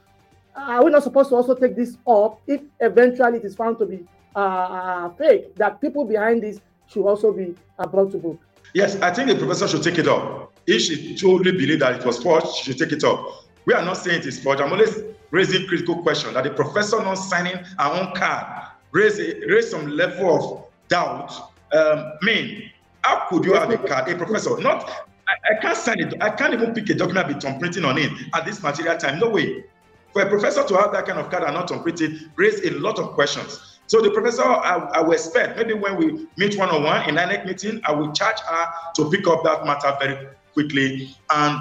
are 0.56 0.84
we 0.84 0.90
not 0.90 1.02
supposed 1.02 1.30
to 1.30 1.36
also 1.36 1.54
take 1.54 1.74
this 1.74 1.96
up 2.06 2.40
if 2.46 2.60
eventually 2.80 3.38
it 3.38 3.44
is 3.44 3.56
found 3.56 3.78
to 3.78 3.86
be 3.86 4.06
uh, 4.34 5.10
fake? 5.10 5.54
That 5.56 5.80
people 5.80 6.04
behind 6.04 6.42
this 6.42 6.60
should 6.86 7.04
also 7.04 7.32
be 7.32 7.54
brought 7.90 8.12
to 8.12 8.18
book. 8.18 8.38
Yes, 8.74 8.96
I 8.96 9.12
think 9.12 9.28
the 9.28 9.36
professor 9.36 9.68
should 9.68 9.84
take 9.84 9.98
it 9.98 10.08
up. 10.08 10.52
If 10.66 10.82
she 10.82 11.14
truly 11.14 11.52
believes 11.52 11.78
that 11.78 12.00
it 12.00 12.04
was 12.04 12.20
forged, 12.20 12.48
she 12.56 12.64
should 12.64 12.78
take 12.78 12.90
it 12.90 13.04
up. 13.04 13.44
We 13.66 13.72
are 13.72 13.84
not 13.84 13.96
saying 13.96 14.20
it 14.20 14.26
is 14.26 14.42
forged. 14.42 14.60
I'm 14.60 14.72
always 14.72 14.98
raising 15.30 15.66
critical 15.68 16.02
question 16.02 16.34
that 16.34 16.42
the 16.42 16.50
professor 16.50 16.98
not 16.98 17.14
signing 17.14 17.56
our 17.78 18.00
own 18.00 18.14
card 18.16 18.66
raise, 18.90 19.18
raise 19.18 19.70
some 19.70 19.86
level 19.86 20.34
of 20.34 20.88
doubt. 20.88 21.52
Um, 21.72 22.14
mean, 22.22 22.70
how 23.02 23.26
could 23.28 23.44
you 23.44 23.54
have 23.54 23.70
a 23.70 23.78
card, 23.78 24.08
a 24.08 24.16
professor? 24.16 24.58
Not, 24.58 24.90
I, 25.28 25.54
I 25.54 25.60
can't 25.60 25.76
sign 25.76 26.00
it. 26.00 26.14
I 26.20 26.30
can't 26.30 26.52
even 26.52 26.74
pick 26.74 26.90
a 26.90 26.94
document 26.94 27.28
with 27.28 27.60
printing 27.60 27.84
on 27.84 27.96
it 27.96 28.10
at 28.34 28.44
this 28.44 28.60
material 28.60 28.96
time. 28.96 29.20
No 29.20 29.30
way. 29.30 29.64
For 30.12 30.22
a 30.22 30.28
professor 30.28 30.64
to 30.64 30.74
have 30.76 30.92
that 30.92 31.06
kind 31.06 31.20
of 31.20 31.30
card 31.30 31.44
and 31.44 31.54
not 31.54 31.68
thumb 31.68 31.82
printed 31.84 32.30
raise 32.34 32.60
a 32.64 32.70
lot 32.70 32.98
of 32.98 33.12
questions. 33.14 33.73
So 33.86 34.00
the 34.00 34.10
professor, 34.10 34.42
I, 34.42 34.76
I 34.94 35.00
will 35.02 35.12
expect 35.12 35.56
maybe 35.56 35.74
when 35.74 35.96
we 35.96 36.26
meet 36.36 36.58
one 36.58 36.70
on 36.70 36.82
one 36.82 37.08
in 37.08 37.16
INEC 37.16 37.46
meeting, 37.46 37.80
I 37.84 37.92
will 37.92 38.12
charge 38.12 38.40
her 38.40 38.66
to 38.96 39.10
pick 39.10 39.26
up 39.26 39.44
that 39.44 39.64
matter 39.66 39.94
very 40.00 40.28
quickly. 40.54 41.14
And 41.30 41.60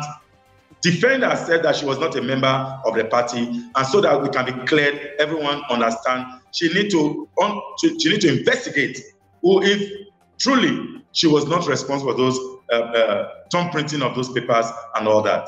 defender 0.82 1.36
said 1.36 1.64
that 1.64 1.76
she 1.76 1.86
was 1.86 2.00
not 2.00 2.16
a 2.16 2.22
member 2.22 2.82
of 2.86 2.96
the 2.96 3.06
party. 3.06 3.64
And 3.76 3.88
so 3.88 4.00
that 4.02 4.22
we 4.22 4.30
can 4.30 4.46
be 4.46 4.52
cleared 4.66 5.12
everyone 5.20 5.64
understand. 5.70 6.40
She 6.52 6.72
need 6.74 6.92
to 6.92 7.28
on 7.42 7.62
she, 7.80 8.00
she 8.00 8.10
need 8.10 8.22
to 8.22 8.38
investigate 8.38 9.02
who 9.42 9.62
if 9.64 10.08
truly 10.38 11.04
she 11.12 11.28
was 11.28 11.48
not 11.48 11.68
responsible 11.68 12.14
for 12.14 12.18
those 12.18 12.40
uh, 12.72 12.76
uh, 12.76 14.06
of 14.08 14.16
those 14.16 14.30
papers 14.30 14.66
and 14.96 15.08
all 15.08 15.22
that. 15.22 15.48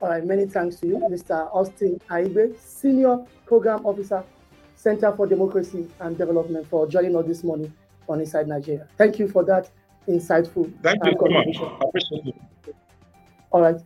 All 0.00 0.08
right 0.08 0.24
many 0.24 0.46
thanks 0.46 0.76
to 0.76 0.86
you 0.86 0.96
mr 1.10 1.52
austin 1.52 2.00
Aigbe 2.08 2.56
senior 2.60 3.18
program 3.46 3.84
officer 3.84 4.22
Center 4.78 5.10
for 5.10 5.26
Democracy 5.26 5.88
and 5.98 6.16
Development 6.16 6.64
for 6.68 6.86
joining 6.86 7.16
us 7.16 7.26
this 7.26 7.42
morning 7.42 7.72
on 8.08 8.20
Inside 8.20 8.46
Nigeria. 8.46 8.86
Thank 8.96 9.18
you 9.18 9.26
for 9.26 9.44
that 9.44 9.68
insightful 10.06 10.72
Thank 10.82 11.04
you 11.04 11.12
so 11.18 11.26
much. 11.26 11.56
I 11.58 11.84
appreciate 11.84 12.26
it. 12.66 12.74
All 13.50 13.60
right. 13.60 13.80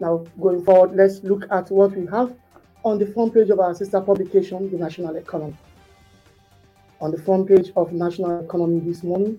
Now, 0.00 0.24
going 0.40 0.64
forward, 0.64 0.96
let's 0.96 1.22
look 1.22 1.44
at 1.50 1.70
what 1.70 1.94
we 1.94 2.06
have 2.06 2.34
on 2.82 2.98
the 2.98 3.06
front 3.12 3.34
page 3.34 3.50
of 3.50 3.60
our 3.60 3.74
sister 3.74 4.00
publication, 4.00 4.70
The 4.70 4.78
National 4.78 5.16
Economy. 5.16 5.54
On 7.02 7.10
the 7.10 7.20
front 7.20 7.46
page 7.46 7.70
of 7.76 7.92
National 7.92 8.42
Economy 8.42 8.80
this 8.80 9.02
morning, 9.02 9.38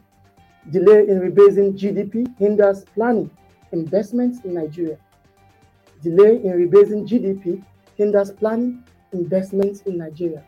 delay 0.70 1.08
in 1.08 1.20
rebasing 1.20 1.74
GDP 1.75 2.38
hinders 2.38 2.86
planning 2.93 3.31
investments 3.72 4.41
in 4.46 4.53
Nigeria. 4.53 4.98
Delay 6.03 6.36
in 6.36 6.51
rebasing 6.51 7.08
GDP 7.08 7.63
hinders 7.98 8.31
planning 8.31 8.84
investments 9.13 9.82
in 9.82 9.98
Nigeria. 9.98 10.44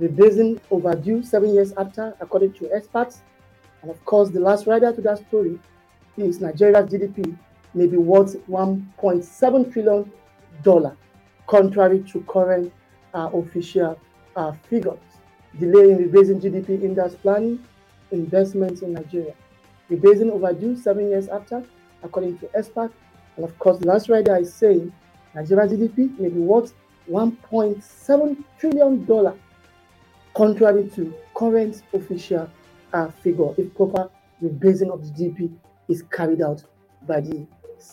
Rebasing 0.00 0.60
overdue 0.70 1.22
seven 1.22 1.52
years 1.54 1.72
after, 1.72 2.14
according 2.20 2.52
to 2.54 2.72
experts. 2.72 3.22
And 3.82 3.90
of 3.90 4.04
course, 4.04 4.30
the 4.30 4.40
last 4.40 4.66
rider 4.66 4.92
to 4.92 5.00
that 5.02 5.18
story 5.26 5.58
is 6.16 6.40
Nigeria's 6.40 6.90
GDP 6.90 7.36
may 7.74 7.86
be 7.86 7.96
worth 7.96 8.36
$1.7 8.48 9.72
trillion, 9.72 10.96
contrary 11.46 12.00
to 12.12 12.20
current 12.22 12.72
uh, 13.14 13.30
official 13.32 13.98
uh, 14.36 14.52
figures. 14.68 14.98
Delay 15.58 15.90
in 15.90 15.98
rebasing 15.98 16.40
GDP 16.40 16.82
index 16.82 17.14
planning 17.16 17.64
investments 18.10 18.82
in 18.82 18.92
Nigeria. 18.92 19.34
Rebasing 19.90 20.30
overdue 20.30 20.76
seven 20.76 21.08
years 21.08 21.28
after, 21.28 21.64
according 22.02 22.38
to 22.38 22.50
experts. 22.54 22.94
And 23.36 23.44
of 23.44 23.58
course, 23.58 23.78
the 23.78 23.86
last 23.86 24.08
rider 24.08 24.36
is 24.36 24.52
saying 24.52 24.92
Nigeria's 25.34 25.72
GDP 25.72 26.18
may 26.18 26.28
be 26.28 26.38
worth 26.40 26.74
$1.7 27.10 28.44
trillion, 28.58 29.38
contrary 30.34 30.88
to 30.94 31.14
current 31.34 31.82
official 31.92 32.48
uh, 32.92 33.08
figure, 33.08 33.52
if 33.56 33.74
proper 33.74 34.10
rebasing 34.42 34.92
of 34.92 35.02
the 35.04 35.10
GDP 35.24 35.52
is 35.88 36.02
carried 36.12 36.42
out 36.42 36.62
by 37.06 37.20
the 37.20 37.46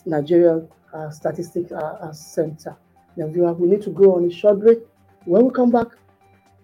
Nigerian 0.05 0.67
uh, 0.93 1.09
Statistics 1.09 1.71
uh, 1.71 1.75
uh, 1.75 2.11
Center. 2.13 2.75
Now, 3.15 3.27
viewer, 3.27 3.53
we 3.53 3.67
need 3.69 3.81
to 3.83 3.89
go 3.89 4.15
on 4.15 4.25
a 4.25 4.31
short 4.31 4.59
break. 4.59 4.79
When 5.25 5.45
we 5.45 5.53
come 5.53 5.71
back, 5.71 5.87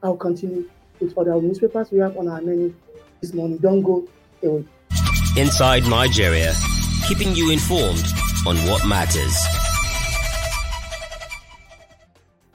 I'll 0.04 0.18
continue 0.18 0.70
with 1.00 1.18
other 1.18 1.42
newspapers 1.42 1.92
we 1.92 2.00
have 2.00 2.18
on 2.18 2.28
our 2.28 2.42
menu 2.42 2.74
this 3.22 3.34
morning. 3.34 3.58
Don't 3.58 3.82
go 3.82 4.08
away. 4.44 4.66
Inside 5.38 5.84
Nigeria, 5.84 6.54
keeping 7.08 7.34
you 7.36 7.52
informed 7.52 8.06
on 8.46 8.58
what 8.68 8.86
matters. 8.86 9.61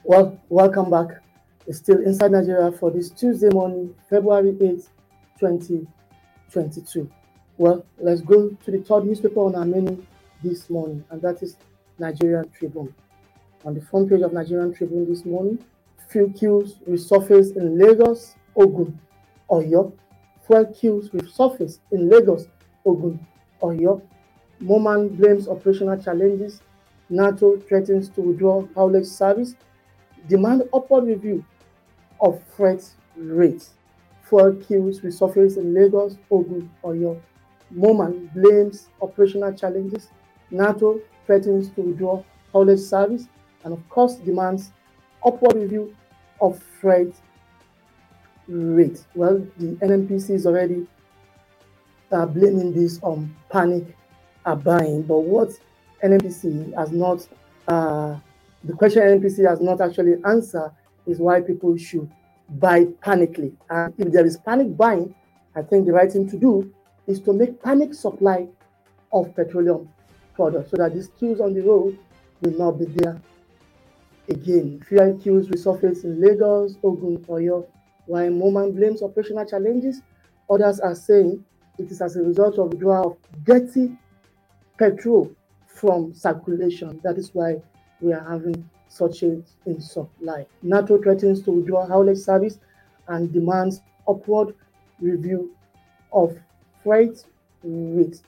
Well, 0.09 0.41
welcome 0.51 0.89
back. 0.89 1.21
It's 1.67 1.79
still 1.79 2.01
inside 2.01 2.31
Nigeria 2.31 2.71
for 2.71 2.93
this 2.93 3.11
Tuesday 3.11 3.49
morning, 3.49 3.93
February 4.09 4.53
8th, 4.53 4.87
2022. 5.41 7.11
Well, 7.59 7.85
let's 7.99 8.21
go 8.21 8.51
to 8.51 8.71
the 8.71 8.79
third 8.85 9.05
newspaper 9.05 9.41
on 9.41 9.57
our 9.57 9.65
menu 9.65 10.07
this 10.45 10.71
morning, 10.71 11.05
and 11.11 11.21
that 11.23 11.43
is 11.43 11.57
Nigerian 11.99 12.49
Tribune. 12.51 12.95
On 13.65 13.75
the 13.75 13.81
front 13.81 14.09
page 14.09 14.21
of 14.21 14.33
Nigerian 14.33 14.73
Tribune 14.73 15.09
this 15.11 15.25
morning, 15.25 15.59
fuel 16.09 16.31
queues 16.31 16.77
resurface 16.89 17.57
in 17.57 17.77
Lagos, 17.77 18.37
Ogun, 18.55 18.97
Oyo. 19.51 19.93
Fuel 20.47 20.67
queues 20.67 21.11
resurface 21.11 21.81
in 21.91 22.09
Lagos, 22.09 22.47
Ogun, 22.85 23.19
Oyo. 23.61 24.01
Moman 24.63 25.17
blames 25.17 25.49
operational 25.49 26.01
challenges. 26.01 26.63
NARTO 27.11 27.67
threatens 27.67 28.09
to 28.11 28.21
withdraw 28.21 28.65
haulage 28.77 29.07
service 29.07 29.57
demand 30.29 30.63
upward 30.73 31.05
review 31.05 31.45
of 32.21 32.41
freight 32.57 32.85
rates. 33.17 33.71
Fuel 34.29 34.55
queues 34.55 35.01
resurface 35.01 35.57
in 35.57 35.75
Lagos, 35.75 36.17
Ogun, 36.31 36.71
Oyo. 36.85 37.21
Moman 37.75 38.33
blames 38.33 38.89
operational 39.01 39.53
challenges. 39.53 40.09
NARTO 40.53 41.01
threatens 41.27 41.71
to 41.71 41.83
withdraw 41.83 42.23
haulage 42.53 42.81
service 42.81 43.29
and, 43.65 43.73
of 43.73 43.89
course, 43.89 44.17
demands 44.17 44.73
upward 45.25 45.57
review 45.57 45.95
of 46.41 46.61
freight 46.81 47.15
rate. 48.49 49.05
Well, 49.15 49.47
the 49.59 49.77
NNPC 49.77 50.31
is 50.31 50.47
already 50.47 50.87
uh, 52.13 52.27
blaming 52.27 52.73
this 52.73 53.01
on 53.03 53.35
panic 53.51 53.97
are 54.45 54.57
buying. 54.57 55.03
But 55.03 55.19
what 55.19 55.51
NNPC 56.03 56.75
has 56.77 56.93
not, 56.93 57.27
uh, 57.69 58.19
the 58.67 58.73
question 58.73 59.03
NNPC 59.03 59.49
has 59.49 59.61
not 59.61 59.81
actually 59.81 60.15
answered 60.25 60.73
is 61.07 61.19
why 61.19 61.41
people 61.41 61.77
should 61.77 62.11
buy 62.49 62.85
panically. 62.85 63.55
And 63.71 63.95
if 63.99 64.13
there 64.13 64.27
is 64.27 64.37
panic 64.39 64.77
buying, 64.77 65.15
I 65.55 65.63
think 65.63 65.87
the 65.87 65.93
right 65.93 66.11
thing 66.11 66.29
to 66.31 66.37
do 66.37 66.73
is 67.07 67.21
to 67.21 67.33
make 67.33 67.63
panic 67.63 67.95
supply 67.95 68.49
of 69.13 69.35
petroleum 69.35 69.89
products 70.35 70.71
so 70.71 70.77
that 70.79 70.95
these 70.95 71.09
queues 71.19 71.41
on 71.41 71.55
the 71.55 71.63
road 71.63 71.99
will 72.41 72.59
not 72.59 72.73
be 72.73 72.87
there 72.87 73.21
again. 74.29 74.83
Fuel 74.89 75.17
queues 75.19 75.49
resurface 75.49 76.05
in 76.05 76.21
Lagos, 76.21 76.77
Ogun, 76.83 77.19
Oyo, 77.29 77.67
while 78.07 78.29
Moman 78.31 78.75
blames 78.75 79.03
operational 79.03 79.47
challenges. 79.47 80.03
Others 80.51 80.81
are 80.81 80.95
saying 80.95 81.45
it 81.79 81.91
is 81.91 82.01
as 82.01 82.17
a 82.17 82.23
result 82.23 82.59
of 82.59 82.71
withdrawal 82.71 83.13
of 83.13 83.45
dirty 83.45 83.97
petrol 84.79 85.31
from 85.67 86.13
circulation. 86.15 87.01
That 87.05 87.17
is 87.17 87.31
why 87.33 87.63
we 88.01 88.13
are 88.13 88.25
having 88.29 88.69
such 88.89 89.23
a 89.23 89.43
in 89.67 89.81
supply. 89.81 90.47
NARTO 90.65 91.03
threatens 91.03 91.43
to 91.43 91.53
withdraw 91.53 91.87
haulage 91.87 92.19
service 92.19 92.59
and 93.09 93.33
demands 93.33 93.81
upward 94.09 94.55
review 95.01 95.55
of 96.13 96.39
freight 96.83 97.25
rates. 97.63 98.23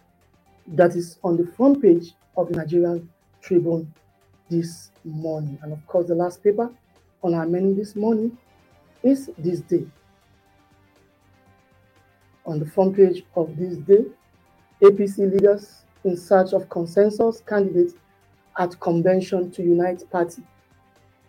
That 0.67 0.95
is 0.97 1.19
on 1.25 1.37
the 1.37 1.47
front 1.53 1.81
page 1.81 2.13
of 2.37 2.49
the 2.49 2.57
Nigerian 2.57 3.09
Tribune 3.41 3.93
this 4.51 4.91
morning. 5.05 5.59
And 5.63 5.73
of 5.73 5.87
course, 5.87 6.09
the 6.09 6.15
last 6.15 6.43
paper 6.43 6.71
on 7.23 7.35
our 7.35 7.47
menu 7.47 7.75
this 7.75 7.97
morning 7.97 8.37
is 9.03 9.31
this 9.39 9.61
day. 9.61 9.87
On 12.47 12.59
the 12.59 12.67
front 12.67 12.97
page 12.97 13.25
of 13.35 13.57
this 13.57 13.77
day, 13.77 14.05
APC 14.83 15.33
leaders 15.33 15.85
in 16.05 16.17
search 16.17 16.53
of 16.53 16.69
consensus 16.69 17.43
candidates 17.47 17.95
at 18.59 18.79
convention 18.81 19.51
to 19.53 19.63
unite 19.63 20.03
party. 20.11 20.43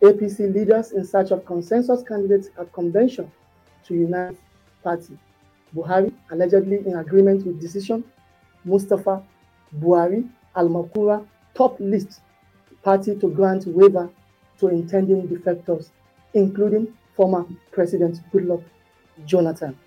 APC 0.01 0.53
leaders 0.53 0.91
in 0.91 1.05
search 1.05 1.31
of 1.31 1.45
consensus 1.45 2.03
candidates 2.03 2.49
at 2.59 2.71
convention 2.73 3.31
to 3.85 3.93
unite 3.93 4.37
party. 4.83 5.17
Buhari 5.75 6.11
allegedly 6.31 6.77
in 6.85 6.97
agreement 6.97 7.45
with 7.45 7.61
decision. 7.61 8.03
Mustafa 8.65 9.23
Buhari 9.79 10.27
Al-Makura 10.55 11.25
top 11.53 11.79
list 11.79 12.21
party 12.83 13.15
to 13.15 13.29
grant 13.29 13.65
waiver 13.67 14.09
to 14.59 14.67
intending 14.69 15.27
defectors, 15.27 15.89
including 16.33 16.87
former 17.15 17.45
President 17.71 18.19
Goodluck 18.31 18.63
Jonathan. 19.25 19.77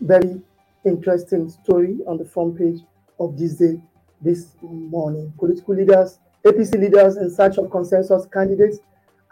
Very 0.00 0.40
interesting 0.84 1.48
story 1.50 1.98
on 2.06 2.16
the 2.18 2.24
front 2.24 2.58
page 2.58 2.80
of 3.18 3.38
this 3.38 3.54
day 3.54 3.80
this 4.22 4.54
morning. 4.62 5.32
Political 5.38 5.74
leaders, 5.74 6.18
APC 6.44 6.80
leaders 6.80 7.16
in 7.18 7.30
search 7.30 7.58
of 7.58 7.70
consensus 7.70 8.26
candidates 8.32 8.78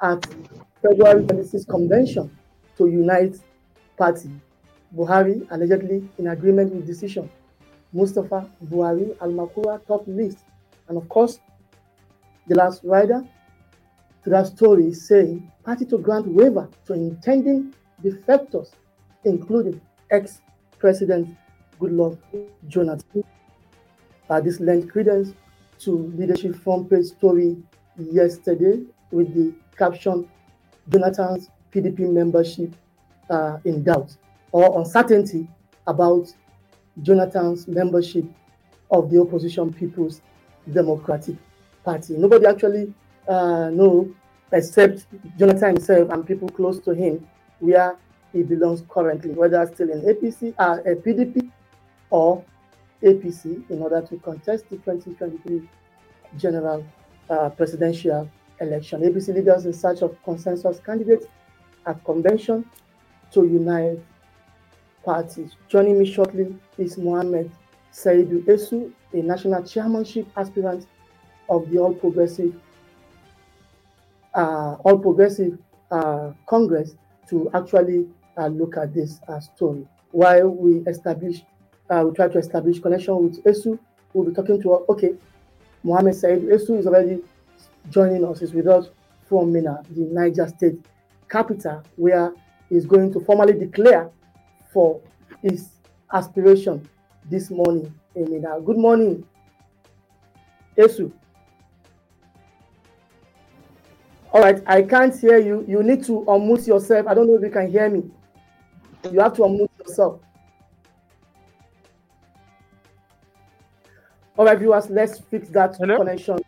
at 0.02 0.26
February 0.82 1.24
26 1.24 1.64
convention 1.64 2.30
to 2.76 2.86
unite 2.86 3.36
party. 3.96 4.30
Buhari 4.94 5.46
allegedly 5.50 6.06
in 6.18 6.28
agreement 6.28 6.72
with 6.74 6.86
decision. 6.86 7.30
Mustafa 7.92 8.48
Buhari 8.66 9.16
Al 9.22 9.30
Makura 9.30 9.84
top 9.86 10.04
list. 10.06 10.38
And 10.88 10.98
of 10.98 11.08
course, 11.08 11.40
the 12.46 12.54
last 12.54 12.82
rider 12.84 13.24
to 14.24 14.30
that 14.30 14.46
story 14.46 14.92
saying 14.92 15.50
party 15.64 15.86
to 15.86 15.98
grant 15.98 16.26
waiver 16.28 16.68
to 16.86 16.92
intending 16.92 17.74
defectors, 18.02 18.70
including 19.24 19.80
ex-president 20.10 21.34
Goodluck 21.80 22.18
Jonathan. 22.68 23.24
Uh, 24.28 24.40
this 24.40 24.60
lent 24.60 24.90
credence 24.90 25.32
to 25.80 26.12
leadership 26.16 26.56
front 26.56 26.90
page 26.90 27.06
story 27.06 27.56
yesterday 27.96 28.82
with 29.10 29.34
the 29.34 29.54
caption 29.76 30.28
Jonathan's 30.88 31.50
PDP 31.72 32.10
membership 32.10 32.74
uh, 33.30 33.58
in 33.64 33.82
doubt 33.82 34.16
or 34.52 34.78
uncertainty 34.78 35.46
about 35.86 36.32
Jonathan's 37.02 37.68
membership 37.68 38.24
of 38.90 39.10
the 39.10 39.20
opposition 39.20 39.72
People's 39.72 40.20
Democratic 40.72 41.36
Party. 41.84 42.16
Nobody 42.16 42.46
actually 42.46 42.92
uh, 43.28 43.70
know 43.70 44.10
except 44.52 45.06
Jonathan 45.38 45.76
himself 45.76 46.10
and 46.10 46.26
people 46.26 46.48
close 46.48 46.80
to 46.80 46.94
him 46.94 47.26
where 47.60 47.96
he 48.32 48.42
belongs 48.42 48.82
currently, 48.88 49.30
whether 49.30 49.64
still 49.66 49.90
in 49.90 50.02
APC, 50.02 50.54
uh, 50.58 50.78
PDP, 51.04 51.50
or 52.10 52.44
APC, 53.02 53.68
in 53.70 53.80
order 53.80 54.00
to 54.02 54.16
contest 54.18 54.68
the 54.70 54.76
2023 54.76 55.68
general 56.36 56.84
uh, 57.30 57.48
presidential 57.50 58.28
election. 58.60 59.02
APC 59.02 59.34
leaders 59.34 59.66
in 59.66 59.72
search 59.72 60.02
of 60.02 60.16
consensus 60.24 60.80
candidates 60.80 61.26
at 61.86 62.02
convention 62.04 62.64
to 63.32 63.44
unite 63.44 63.98
parties. 65.04 65.52
Joining 65.68 65.98
me 65.98 66.10
shortly 66.10 66.54
is 66.76 66.98
Mohamed 66.98 67.50
Saidu 67.92 68.44
Etsu, 68.46 68.92
a 69.12 69.16
national 69.22 69.62
chairmanship 69.62 70.26
aspirant 70.36 70.86
of 71.48 71.70
the 71.70 71.78
All 71.78 71.94
Progressive 71.94 72.54
uh, 74.34 74.76
All 74.84 74.98
Progressive 74.98 75.58
uh, 75.90 76.32
Congress 76.46 76.96
to 77.30 77.50
actually 77.54 78.06
uh, 78.36 78.46
look 78.46 78.76
at 78.76 78.94
this 78.94 79.20
uh, 79.28 79.40
story. 79.40 79.86
While 80.10 80.48
we 80.48 80.78
establish, 80.86 81.42
uh, 81.90 82.04
we 82.06 82.14
try 82.14 82.28
to 82.28 82.38
establish 82.38 82.80
connection 82.80 83.22
with 83.22 83.44
Etsu, 83.44 83.78
we'll 84.12 84.28
be 84.28 84.34
talking 84.34 84.60
to 84.62 84.84
okay, 84.88 85.14
Mohammed 85.82 86.14
Said 86.14 86.42
Etsu 86.50 86.78
is 86.78 86.86
already 86.86 87.20
joining 87.90 88.24
us. 88.24 88.42
Is 88.42 88.52
with 88.52 88.66
us 88.66 88.88
from 89.28 89.52
Minna, 89.52 89.82
the 89.90 90.02
Niger 90.02 90.48
State 90.48 90.78
capital, 91.30 91.82
where 91.96 92.32
he's 92.68 92.86
going 92.86 93.12
to 93.12 93.20
formally 93.20 93.52
declare 93.52 94.10
for 94.72 95.00
his 95.42 95.68
aspiration 96.12 96.88
this 97.30 97.50
morning 97.50 97.92
in 98.14 98.30
Minna. 98.30 98.60
Good 98.60 98.78
morning, 98.78 99.24
Etsu. 100.76 101.12
All 104.32 104.42
right, 104.42 104.62
I 104.66 104.82
can't 104.82 105.18
hear 105.18 105.38
you. 105.38 105.64
You 105.66 105.82
need 105.82 106.04
to 106.04 106.24
unmute 106.28 106.66
yourself. 106.66 107.06
I 107.06 107.14
don't 107.14 107.26
know 107.26 107.36
if 107.36 107.42
you 107.42 107.50
can 107.50 107.70
hear 107.70 107.88
me. 107.88 108.10
You 109.10 109.20
have 109.20 109.34
to 109.34 109.42
unmute 109.42 109.70
yourself. 109.78 110.20
All 114.38 114.44
right, 114.44 114.56
viewers, 114.56 114.88
let's 114.88 115.18
fix 115.18 115.48
that 115.48 115.76
Hello? 115.78 115.96
connection. 115.96 116.38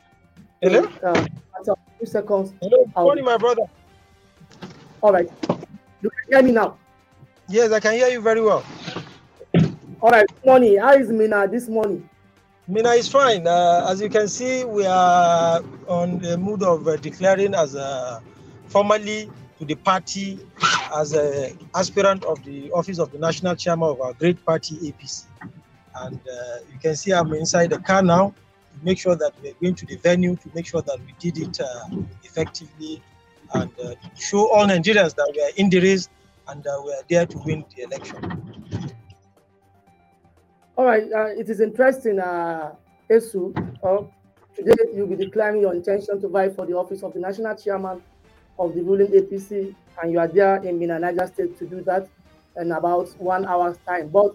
Hello? 0.62 0.88
Uh, 1.02 1.26
after 1.58 1.72
a 1.72 1.76
few 1.98 2.06
seconds. 2.06 2.52
Hello, 2.62 2.84
good 2.84 2.94
morning, 2.94 3.24
my 3.24 3.36
brother. 3.36 3.62
All 5.02 5.12
right. 5.12 5.28
You 6.00 6.08
can 6.10 6.28
hear 6.28 6.42
me 6.44 6.52
now. 6.52 6.78
Yes, 7.48 7.72
I 7.72 7.80
can 7.80 7.94
hear 7.94 8.06
you 8.06 8.20
very 8.20 8.42
well. 8.42 8.64
All 10.00 10.10
right. 10.10 10.24
Good 10.28 10.46
morning. 10.46 10.78
How 10.78 10.92
is 10.94 11.08
Minna 11.08 11.48
this 11.48 11.68
morning? 11.68 12.08
Minna 12.68 12.90
is 12.90 13.08
fine. 13.08 13.44
Uh, 13.48 13.88
as 13.90 14.00
you 14.00 14.08
can 14.08 14.28
see, 14.28 14.64
we 14.64 14.86
are 14.86 15.60
on 15.88 16.20
the 16.20 16.38
mood 16.38 16.62
of 16.62 16.86
uh, 16.86 16.94
declaring 16.96 17.56
as 17.56 17.74
a 17.74 18.22
formally 18.68 19.28
to 19.58 19.64
the 19.64 19.74
party 19.74 20.38
as 20.94 21.12
a 21.12 21.56
aspirant 21.74 22.24
of 22.24 22.40
the 22.44 22.70
office 22.70 23.00
of 23.00 23.10
the 23.10 23.18
national 23.18 23.56
chairman 23.56 23.88
of 23.88 24.00
our 24.00 24.12
great 24.12 24.44
party 24.46 24.76
APC. 24.76 25.24
And 25.96 26.16
uh, 26.28 26.58
you 26.72 26.78
can 26.80 26.96
see 26.96 27.12
I'm 27.12 27.32
inside 27.34 27.70
the 27.70 27.78
car 27.78 28.02
now 28.02 28.28
to 28.30 28.84
make 28.84 28.98
sure 28.98 29.16
that 29.16 29.32
we're 29.42 29.54
going 29.60 29.74
to 29.76 29.86
the 29.86 29.96
venue 29.96 30.36
to 30.36 30.50
make 30.54 30.66
sure 30.66 30.82
that 30.82 30.98
we 31.00 31.14
did 31.18 31.38
it 31.38 31.60
uh, 31.60 31.88
effectively 32.22 33.02
and 33.54 33.70
uh, 33.80 33.94
show 34.16 34.50
all 34.52 34.66
Nigerians 34.66 35.14
that 35.16 35.32
we 35.34 35.42
are 35.42 35.50
in 35.56 35.68
the 35.70 35.80
race 35.80 36.08
and 36.48 36.66
uh, 36.66 36.80
we 36.84 36.92
are 36.92 37.02
there 37.08 37.26
to 37.26 37.38
win 37.38 37.64
the 37.76 37.82
election. 37.82 38.50
All 40.76 40.84
right. 40.86 41.04
Uh, 41.12 41.26
it 41.26 41.48
is 41.50 41.60
interesting, 41.60 42.18
uh, 42.18 42.72
Etsu. 43.10 43.52
Uh, 43.82 44.04
today 44.54 44.72
you'll 44.94 45.06
be 45.08 45.16
declaring 45.16 45.60
your 45.60 45.74
intention 45.74 46.20
to 46.20 46.28
vie 46.28 46.48
for 46.48 46.64
the 46.66 46.72
office 46.74 47.02
of 47.02 47.12
the 47.12 47.20
national 47.20 47.54
chairman 47.56 48.00
of 48.58 48.74
the 48.74 48.82
ruling 48.82 49.08
APC, 49.08 49.74
and 50.02 50.12
you 50.12 50.18
are 50.18 50.28
there 50.28 50.56
in 50.64 50.78
Minna, 50.78 50.98
Niger 50.98 51.26
State 51.26 51.58
to 51.58 51.66
do 51.66 51.82
that 51.82 52.08
in 52.56 52.72
about 52.72 53.08
one 53.18 53.44
hour's 53.46 53.78
time. 53.86 54.08
But 54.08 54.34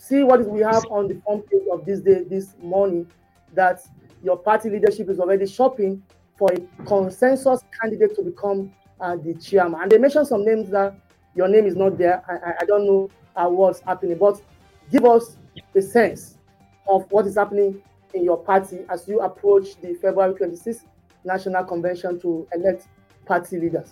see 0.00 0.22
what 0.22 0.44
we 0.48 0.60
have 0.60 0.86
on 0.90 1.08
the 1.08 1.20
front 1.26 1.48
page 1.50 1.60
of 1.70 1.84
this 1.84 2.00
day, 2.00 2.24
this 2.24 2.54
morning, 2.62 3.06
that 3.54 3.82
your 4.22 4.36
party 4.36 4.70
leadership 4.70 5.10
is 5.10 5.20
already 5.20 5.46
shopping 5.46 6.02
for 6.38 6.50
a 6.52 6.84
consensus 6.86 7.60
candidate 7.80 8.16
to 8.16 8.22
become 8.22 8.72
uh, 8.98 9.16
the 9.16 9.34
chairman. 9.34 9.82
And 9.82 9.92
they 9.92 9.98
mentioned 9.98 10.26
some 10.26 10.42
names 10.42 10.70
that 10.70 10.94
your 11.34 11.48
name 11.48 11.66
is 11.66 11.76
not 11.76 11.98
there. 11.98 12.22
I, 12.26 12.50
I, 12.50 12.54
I 12.62 12.64
don't 12.64 12.86
know 12.86 13.10
uh, 13.36 13.48
what's 13.48 13.80
happening, 13.80 14.16
but 14.16 14.40
give 14.90 15.04
us 15.04 15.36
a 15.74 15.82
sense 15.82 16.38
of 16.88 17.04
what 17.10 17.26
is 17.26 17.36
happening 17.36 17.82
in 18.14 18.24
your 18.24 18.38
party 18.38 18.80
as 18.88 19.06
you 19.06 19.20
approach 19.20 19.78
the 19.82 19.92
February 19.94 20.32
26th 20.32 20.84
national 21.24 21.64
convention 21.64 22.18
to 22.20 22.48
elect 22.54 22.88
party 23.26 23.58
leaders. 23.60 23.90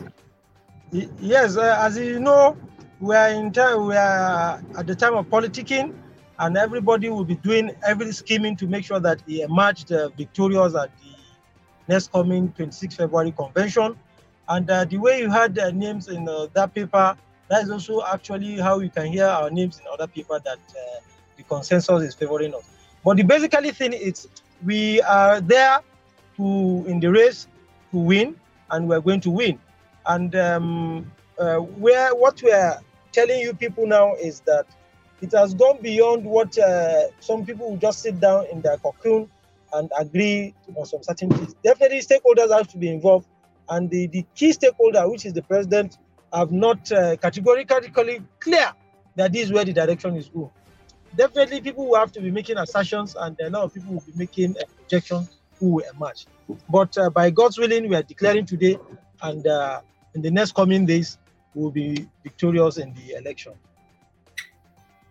Yes, 0.91 1.59
uh, 1.59 1.77
as 1.81 1.99
you 1.99 2.19
know, 2.19 2.57
we 3.01 3.15
are 3.15 3.29
in 3.29 3.51
we 3.53 3.97
are 3.97 4.61
at 4.77 4.87
the 4.87 4.95
time 4.95 5.15
of 5.15 5.27
politicking, 5.27 5.95
and 6.39 6.57
everybody 6.57 7.09
will 7.09 7.25
be 7.25 7.37
doing 7.37 7.71
every 7.87 8.13
scheming 8.13 8.57
to 8.57 8.67
make 8.67 8.85
sure 8.85 9.01
that 9.01 9.23
he 9.27 9.43
emerged 9.43 9.93
uh, 9.93 10.09
victorious 10.11 10.75
at 10.75 10.91
the 10.99 11.93
next 11.93 12.11
coming 12.13 12.53
26 12.53 12.97
February 12.97 13.33
convention. 13.33 13.97
And 14.49 14.69
uh, 14.71 14.85
the 14.85 14.99
way 14.99 15.21
you 15.21 15.31
had 15.31 15.59
uh, 15.59 15.71
names 15.71 16.09
in 16.09 16.29
uh, 16.29 16.47
that 16.55 16.75
paper, 16.75 17.17
that 17.49 17.63
is 17.63 17.71
also 17.71 18.03
actually 18.05 18.57
how 18.59 18.81
you 18.81 18.91
can 18.91 19.07
hear 19.07 19.27
our 19.27 19.51
names 19.51 19.79
in 19.79 19.85
other 19.93 20.07
paper 20.07 20.41
that 20.45 20.59
uh, 20.59 21.01
the 21.37 21.43
consensus 21.45 22.03
is 22.03 22.15
favoring 22.15 22.55
us. 22.55 22.69
But 23.05 23.19
the 23.19 23.23
basically 23.23 23.71
thing 23.71 23.93
is 23.93 24.27
we 24.65 25.01
are 25.03 25.41
there 25.41 25.81
to 26.37 26.85
in 26.89 26.99
the 26.99 27.09
race 27.09 27.47
to 27.93 27.99
win, 27.99 28.35
and 28.71 28.89
we're 28.89 29.01
going 29.01 29.21
to 29.21 29.31
win. 29.31 29.61
And 30.07 30.35
um, 30.35 31.13
uh, 31.39 31.59
where 31.59 32.15
what 32.15 32.43
we're 32.43 32.79
telling 33.19 33.41
you 33.41 33.53
people 33.53 33.85
now 33.85 34.15
is 34.15 34.41
that 34.41 34.67
it 35.21 35.33
has 35.33 35.53
gone 35.53 35.79
beyond 35.83 36.25
what 36.25 36.57
uh, 36.57 37.09
some 37.19 37.45
people 37.45 37.71
will 37.71 37.77
just 37.77 38.01
sit 38.01 38.21
down 38.21 38.47
in 38.53 38.61
their 38.61 38.77
cocoon 38.77 39.29
and 39.73 39.91
agree 39.99 40.55
on 40.77 40.87
some 40.87 41.03
certain 41.03 41.29
things. 41.31 41.53
Definitely, 41.65 41.99
stakeholders 41.99 42.57
have 42.57 42.69
to 42.69 42.79
be 42.79 42.89
involved, 42.89 43.27
and 43.69 43.91
the, 43.91 44.07
the 44.07 44.25
key 44.37 44.53
stakeholder, 44.53 45.09
which 45.11 45.27
is 45.27 45.33
the 45.33 45.43
president, 45.43 45.99
have 46.33 46.53
not 46.53 46.93
uh, 46.93 47.17
categorically 47.17 48.23
clear 48.39 48.73
that 49.17 49.33
this 49.33 49.47
is 49.47 49.53
where 49.53 49.65
the 49.65 49.73
direction 49.73 50.15
is 50.15 50.29
going. 50.29 50.51
Definitely, 51.17 51.61
people 51.61 51.89
will 51.89 51.99
have 51.99 52.13
to 52.13 52.21
be 52.21 52.31
making 52.31 52.57
assertions, 52.57 53.17
and 53.19 53.37
a 53.41 53.51
lot 53.51 53.65
of 53.65 53.75
people 53.75 53.95
will 53.95 54.05
be 54.07 54.13
making 54.15 54.55
a 54.63 54.67
projection 54.67 55.29
who 55.59 55.71
will 55.75 55.85
emerge. 55.93 56.27
But 56.71 56.97
uh, 56.97 57.11
by 57.11 57.31
God's 57.31 57.59
willing, 57.59 57.89
we 57.89 57.97
are 57.97 58.03
declaring 58.05 58.47
today, 58.47 58.79
and 59.23 59.45
uh, 59.45 59.81
in 60.15 60.23
the 60.23 60.31
next 60.31 60.55
coming 60.55 60.87
days, 60.87 61.19
will 61.55 61.71
be 61.71 62.07
victorious 62.23 62.79
in 62.79 62.95
the 62.95 63.15
election. 63.17 63.53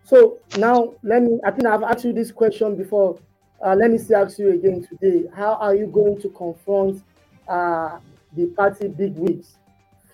So 0.04 0.38
now 0.56 0.94
let 1.02 1.22
me, 1.22 1.38
I 1.44 1.50
think 1.50 1.66
I've 1.66 1.82
asked 1.82 2.04
you 2.04 2.12
this 2.12 2.32
question 2.32 2.76
before. 2.76 3.18
Uh, 3.64 3.74
let 3.74 3.90
me 3.90 3.98
ask 4.14 4.38
you 4.38 4.52
again 4.52 4.86
today. 4.88 5.28
How 5.34 5.54
are 5.54 5.74
you 5.74 5.86
going 5.86 6.20
to 6.22 6.30
confront 6.30 7.02
uh, 7.46 7.98
the 8.34 8.46
party 8.46 8.88
big 8.88 9.16
wigs? 9.16 9.56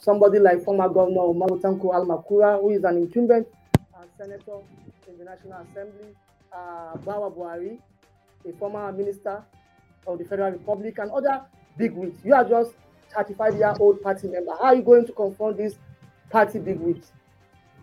Somebody 0.01 0.39
like 0.39 0.65
former 0.65 0.89
Governor 0.89 1.21
Umaru 1.21 1.61
Tanko 1.61 1.95
Al-Makura, 1.95 2.61
who 2.61 2.71
is 2.71 2.85
an 2.85 2.97
incumbent 2.97 3.47
uh, 3.95 4.03
senator 4.19 4.59
in 5.09 5.19
the 5.19 5.25
National 5.25 5.61
Assembly, 5.71 6.09
uh, 6.53 6.97
Bawa 7.05 7.33
Bwari, 7.35 7.79
a 8.47 8.53
former 8.59 8.91
minister 8.93 9.43
of 10.07 10.19
the 10.19 10.25
Federal 10.25 10.53
Republic, 10.53 10.99
and 10.99 11.11
other 11.11 11.43
big 11.79 11.93
wigs. 11.93 12.19
You 12.25 12.35
are 12.35 12.45
just 12.45 12.73
35 13.15 13.57
year 13.57 13.75
old 13.79 14.03
party 14.03 14.29
member. 14.29 14.53
How 14.53 14.65
are 14.67 14.75
you 14.75 14.83
going 14.83 15.07
to 15.07 15.13
confront 15.13 15.57
these 15.59 15.77
party? 16.35 16.59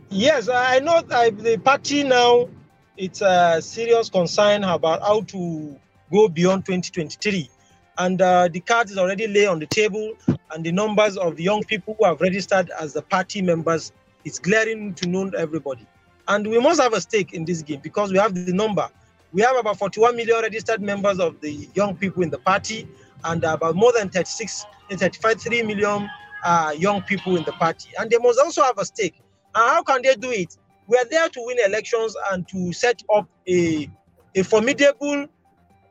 Yes, 0.10 0.50
I 0.50 0.80
know 0.80 1.02
the 1.02 1.60
party 1.64 2.04
now 2.04 2.50
it's 2.98 3.22
a 3.22 3.60
serious 3.62 4.10
concern 4.10 4.64
about 4.64 5.02
how 5.02 5.22
to 5.22 5.76
go 6.12 6.28
beyond 6.28 6.66
2023. 6.66 7.50
And 7.98 8.22
uh, 8.22 8.48
the 8.52 8.60
card 8.60 8.90
is 8.90 8.98
already 8.98 9.28
laid 9.28 9.48
on 9.48 9.60
the 9.60 9.66
table, 9.66 10.14
and 10.52 10.64
the 10.64 10.72
numbers 10.72 11.18
of 11.18 11.36
the 11.36 11.44
young 11.44 11.64
people 11.64 11.96
who 11.98 12.06
have 12.06 12.22
registered 12.22 12.70
as 12.80 12.94
the 12.94 13.02
party 13.02 13.42
members 13.42 13.92
is 14.24 14.40
glaring 14.40 14.94
to 14.96 15.08
known 15.08 15.34
everybody. 15.38 15.88
And 16.28 16.46
we 16.48 16.60
must 16.60 16.82
have 16.82 16.94
a 16.94 17.02
stake 17.02 17.34
in 17.34 17.46
this 17.46 17.62
game 17.62 17.80
because 17.82 18.12
we 18.12 18.18
have 18.18 18.34
the 18.34 18.54
number. 18.54 18.88
We 19.32 19.42
have 19.42 19.56
about 19.58 19.78
41 19.80 20.16
million 20.16 20.42
registered 20.42 20.82
members 20.82 21.20
of 21.20 21.40
the 21.42 21.68
young 21.74 21.96
people 21.96 22.24
in 22.24 22.30
the 22.30 22.40
party, 22.40 22.88
and 23.24 23.44
about 23.44 23.76
more 23.76 23.94
than 23.94 24.10
36, 24.10 24.66
35, 24.92 25.42
3 25.42 25.64
million 25.64 26.10
uh, 26.44 26.74
young 26.78 27.02
people 27.04 27.36
in 27.38 27.44
the 27.44 27.52
party. 27.54 27.90
And 27.98 28.10
they 28.10 28.18
must 28.18 28.40
also 28.40 28.64
have 28.64 28.78
a 28.78 28.86
stake 28.86 29.22
and 29.56 29.70
how 29.70 29.84
can 29.84 30.02
they 30.02 30.16
do 30.16 30.32
it? 30.32 30.58
We 30.88 30.98
are 30.98 31.06
there 31.06 31.30
to 31.30 31.44
win 31.46 31.58
elections 31.66 32.16
and 32.32 32.48
to 32.50 32.74
set 32.74 33.02
up 33.14 33.28
a, 33.48 33.90
a 34.36 34.44
formidable 34.44 35.28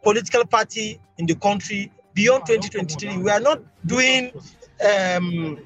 political 0.02 0.44
party 0.46 1.00
in 1.18 1.26
the 1.26 1.34
country 1.34 1.92
beyond 2.14 2.46
2023. 2.46 3.18
We 3.18 3.30
are 3.30 3.40
not 3.40 3.62
doing 3.86 4.32
um, 4.84 5.58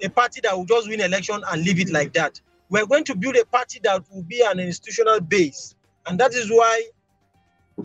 a 0.00 0.08
party 0.08 0.40
that 0.42 0.56
will 0.56 0.64
just 0.64 0.88
win 0.88 1.00
election 1.00 1.42
and 1.50 1.62
leave 1.62 1.80
it 1.80 1.90
like 1.90 2.12
that. 2.14 2.40
We're 2.70 2.86
going 2.86 3.04
to 3.04 3.14
build 3.14 3.36
a 3.36 3.44
party 3.44 3.80
that 3.84 4.02
will 4.10 4.22
be 4.22 4.42
an 4.42 4.58
institutional 4.58 5.20
base. 5.20 5.74
And 6.06 6.18
that 6.18 6.34
is 6.34 6.50
why 6.50 6.88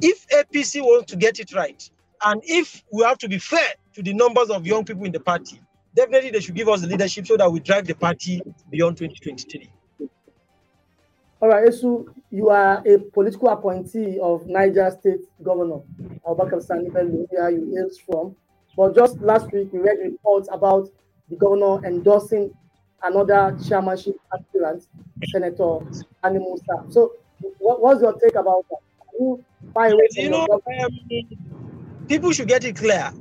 if 0.02 0.28
APC 0.30 0.82
wants 0.82 1.12
to 1.12 1.18
get 1.18 1.40
it 1.40 1.54
right, 1.54 1.90
and 2.26 2.42
if 2.46 2.84
we 2.92 3.04
have 3.04 3.18
to 3.20 3.30
be 3.30 3.38
fair 3.38 3.68
to 3.94 4.02
the 4.02 4.14
numbers 4.14 4.50
of 4.50 4.66
young 4.66 4.86
people 4.86 5.06
in 5.06 5.12
the 5.12 5.20
party, 5.20 5.62
definitely 5.98 6.30
they 6.30 6.40
should 6.40 6.56
give 6.56 6.70
us 6.70 6.82
the 6.82 6.88
leadership 6.88 7.26
so 7.28 7.36
that 7.36 7.52
we 7.52 7.60
drive 7.60 7.86
the 7.88 7.96
party 7.96 8.42
beyond 8.70 8.96
2023. 8.98 9.70
All 11.40 11.50
right, 11.50 11.68
Etsu, 11.68 12.06
you 12.32 12.50
are 12.50 12.82
a 12.88 12.98
political 13.00 13.50
appointee 13.50 14.18
of 14.20 14.48
Niger 14.48 14.90
State 15.00 15.22
Governor 15.44 15.82
Abubakar 16.26 16.62
Sani 16.64 16.90
Bello, 16.90 17.26
where 17.30 17.50
you 17.50 17.76
hail 17.76 17.90
from. 18.06 18.36
But 18.76 18.96
just 18.96 19.20
last 19.22 19.52
week, 19.52 19.70
we 19.74 19.80
read 19.80 19.98
reports 20.04 20.48
about 20.52 20.90
the 21.30 21.36
governor 21.36 21.84
endorsing 21.86 22.52
another 23.04 23.56
chairmanship 23.68 24.16
aspirant, 24.34 24.88
Senator 25.32 25.80
Sani 26.22 26.40
Musa. 26.40 26.86
So, 26.90 27.14
what, 27.60 27.82
what's 27.82 28.02
your 28.02 28.14
take 28.14 28.36
about 28.36 28.66
that? 28.70 28.80
You, 29.20 29.44
you 30.16 30.30
know, 30.30 30.48
um, 30.52 31.00
people 32.08 32.32
should 32.32 32.48
get 32.48 32.66
it 32.66 32.76
clear. 32.76 33.12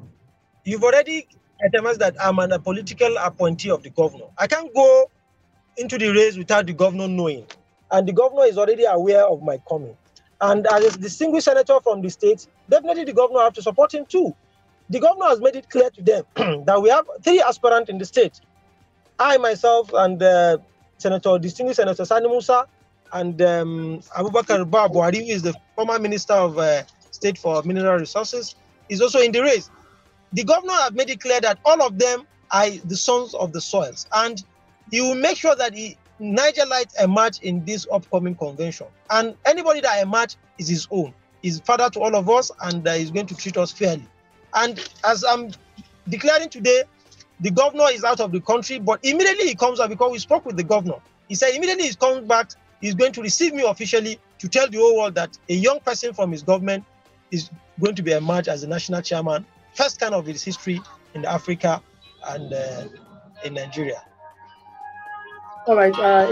You've 0.64 0.84
already 0.84 1.26
items 1.64 1.98
that 1.98 2.16
I'm 2.22 2.38
an, 2.38 2.52
a 2.52 2.58
political 2.60 3.16
appointee 3.18 3.70
of 3.70 3.82
the 3.82 3.90
governor. 3.90 4.26
I 4.38 4.46
can't 4.46 4.74
go 4.74 5.06
into 5.76 5.98
the 5.98 6.10
race 6.10 6.36
without 6.38 6.66
the 6.66 6.74
governor 6.74 7.08
knowing. 7.08 7.46
And 7.90 8.08
the 8.08 8.14
governor 8.14 8.44
is 8.46 8.58
already 8.58 8.84
aware 8.84 9.26
of 9.26 9.42
my 9.42 9.58
coming. 9.68 9.96
And 10.40 10.66
as 10.68 10.96
a 10.96 10.98
distinguished 10.98 11.46
senator 11.46 11.78
from 11.82 12.02
the 12.02 12.10
state, 12.10 12.46
definitely 12.70 13.04
the 13.04 13.14
governor 13.14 13.40
have 13.42 13.54
to 13.54 13.62
support 13.62 13.94
him 13.94 14.06
too. 14.06 14.36
The 14.90 15.00
governor 15.00 15.26
has 15.26 15.40
made 15.40 15.56
it 15.56 15.68
clear 15.70 15.90
to 15.90 16.02
them 16.02 16.24
that 16.66 16.80
we 16.82 16.90
have 16.90 17.06
three 17.24 17.40
aspirants 17.42 17.90
in 17.90 17.98
the 17.98 18.06
state. 18.06 18.40
I 19.18 19.38
myself 19.38 19.90
and 19.94 20.22
uh, 20.22 20.58
Senator, 20.98 21.38
distinguished 21.38 21.78
Senator 21.78 22.04
Sani 22.04 22.28
Musa 22.28 22.66
and 23.12 23.40
um, 23.42 24.00
Abubakar 24.16 24.64
Bwari, 24.70 25.18
who 25.26 25.32
is 25.32 25.42
the 25.42 25.54
former 25.76 25.98
Minister 25.98 26.34
of 26.34 26.58
uh, 26.58 26.84
State 27.12 27.38
for 27.38 27.62
Mineral 27.64 27.98
Resources, 27.98 28.56
is 28.90 29.00
also 29.02 29.20
in 29.20 29.32
the 29.32 29.42
race 29.42 29.70
the 30.32 30.44
governor 30.44 30.74
have 30.74 30.94
made 30.94 31.10
it 31.10 31.20
clear 31.20 31.40
that 31.40 31.58
all 31.64 31.82
of 31.82 31.98
them 31.98 32.26
are 32.50 32.70
the 32.70 32.96
sons 32.96 33.34
of 33.34 33.52
the 33.52 33.60
soils, 33.60 34.06
and 34.12 34.42
he 34.90 35.00
will 35.00 35.14
make 35.14 35.36
sure 35.36 35.56
that 35.56 35.74
he 35.74 35.96
Nigerites 36.20 36.94
emerge 37.02 37.40
in 37.40 37.64
this 37.64 37.86
upcoming 37.92 38.34
convention. 38.34 38.86
And 39.10 39.36
anybody 39.44 39.80
that 39.80 40.02
emerge 40.02 40.36
is 40.58 40.68
his 40.68 40.88
own. 40.90 41.12
He's 41.42 41.60
father 41.60 41.90
to 41.90 42.00
all 42.00 42.16
of 42.16 42.28
us, 42.30 42.50
and 42.62 42.86
uh, 42.86 42.94
he's 42.94 43.10
going 43.10 43.26
to 43.26 43.36
treat 43.36 43.56
us 43.56 43.70
fairly. 43.70 44.06
And 44.54 44.82
as 45.04 45.24
I'm 45.24 45.50
declaring 46.08 46.48
today, 46.48 46.84
the 47.40 47.50
governor 47.50 47.86
is 47.92 48.02
out 48.02 48.20
of 48.20 48.32
the 48.32 48.40
country, 48.40 48.78
but 48.78 49.00
immediately 49.04 49.46
he 49.46 49.54
comes 49.54 49.78
out 49.78 49.90
because 49.90 50.10
we 50.10 50.18
spoke 50.18 50.46
with 50.46 50.56
the 50.56 50.64
governor. 50.64 50.96
He 51.28 51.34
said 51.34 51.54
immediately 51.54 51.88
he 51.88 51.94
comes 51.94 52.26
back, 52.26 52.52
he's 52.80 52.94
going 52.94 53.12
to 53.12 53.22
receive 53.22 53.52
me 53.52 53.62
officially 53.62 54.18
to 54.38 54.48
tell 54.48 54.68
the 54.68 54.78
whole 54.78 54.96
world 54.96 55.14
that 55.16 55.36
a 55.48 55.54
young 55.54 55.80
person 55.80 56.14
from 56.14 56.32
his 56.32 56.42
government 56.42 56.84
is 57.30 57.50
going 57.80 57.94
to 57.94 58.02
be 58.02 58.12
emerged 58.12 58.48
as 58.48 58.62
the 58.62 58.66
national 58.66 59.02
chairman 59.02 59.44
first 59.76 60.00
kind 60.00 60.14
of 60.14 60.28
its 60.28 60.42
history 60.42 60.80
in 61.14 61.24
Africa 61.24 61.82
and 62.28 62.52
uh, 62.52 62.84
in 63.44 63.54
Nigeria. 63.54 64.02
All 65.66 65.76
right, 65.76 65.94
uh, 65.98 66.30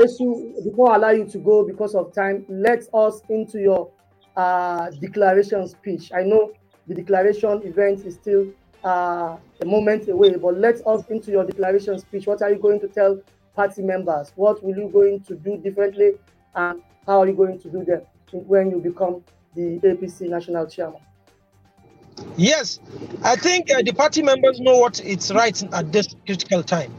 before 0.62 0.92
I 0.92 0.96
allow 0.96 1.10
you 1.10 1.26
to 1.26 1.38
go 1.38 1.64
because 1.64 1.94
of 1.94 2.14
time, 2.14 2.46
let 2.48 2.86
us 2.94 3.20
into 3.28 3.58
your 3.58 3.90
uh, 4.36 4.90
declaration 4.90 5.66
speech. 5.68 6.12
I 6.14 6.22
know 6.22 6.52
the 6.86 6.94
declaration 6.94 7.60
event 7.64 8.06
is 8.06 8.14
still 8.14 8.46
uh, 8.84 9.36
a 9.60 9.66
moment 9.66 10.08
away, 10.08 10.36
but 10.36 10.56
let 10.58 10.86
us 10.86 11.04
into 11.08 11.32
your 11.32 11.44
declaration 11.44 11.98
speech. 11.98 12.26
What 12.26 12.42
are 12.42 12.50
you 12.50 12.58
going 12.58 12.80
to 12.80 12.88
tell 12.88 13.20
party 13.56 13.82
members? 13.82 14.32
What 14.36 14.62
will 14.62 14.76
you 14.76 14.88
going 14.88 15.20
to 15.24 15.34
do 15.34 15.56
differently, 15.58 16.12
and 16.54 16.80
how 17.06 17.20
are 17.20 17.26
you 17.26 17.34
going 17.34 17.58
to 17.60 17.68
do 17.68 17.84
that 17.86 18.06
when 18.32 18.70
you 18.70 18.78
become 18.78 19.22
the 19.56 19.80
APC 19.80 20.28
national 20.28 20.66
chairman? 20.66 21.00
Yes, 22.36 22.80
I 23.22 23.36
think 23.36 23.70
uh, 23.70 23.82
the 23.82 23.92
party 23.92 24.22
members 24.22 24.58
know 24.60 24.78
what 24.78 25.00
it's 25.04 25.30
right 25.30 25.60
at 25.72 25.92
this 25.92 26.08
critical 26.26 26.62
time. 26.62 26.92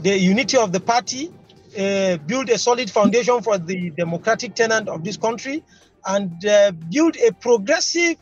The 0.00 0.16
unity 0.18 0.56
of 0.56 0.72
the 0.72 0.80
party, 0.80 1.30
uh, 1.78 2.16
build 2.18 2.48
a 2.48 2.58
solid 2.58 2.90
foundation 2.90 3.42
for 3.42 3.58
the 3.58 3.90
democratic 3.90 4.54
tenant 4.54 4.88
of 4.88 5.04
this 5.04 5.16
country, 5.16 5.62
and 6.06 6.44
uh, 6.46 6.72
build 6.90 7.16
a 7.18 7.32
progressive 7.32 8.16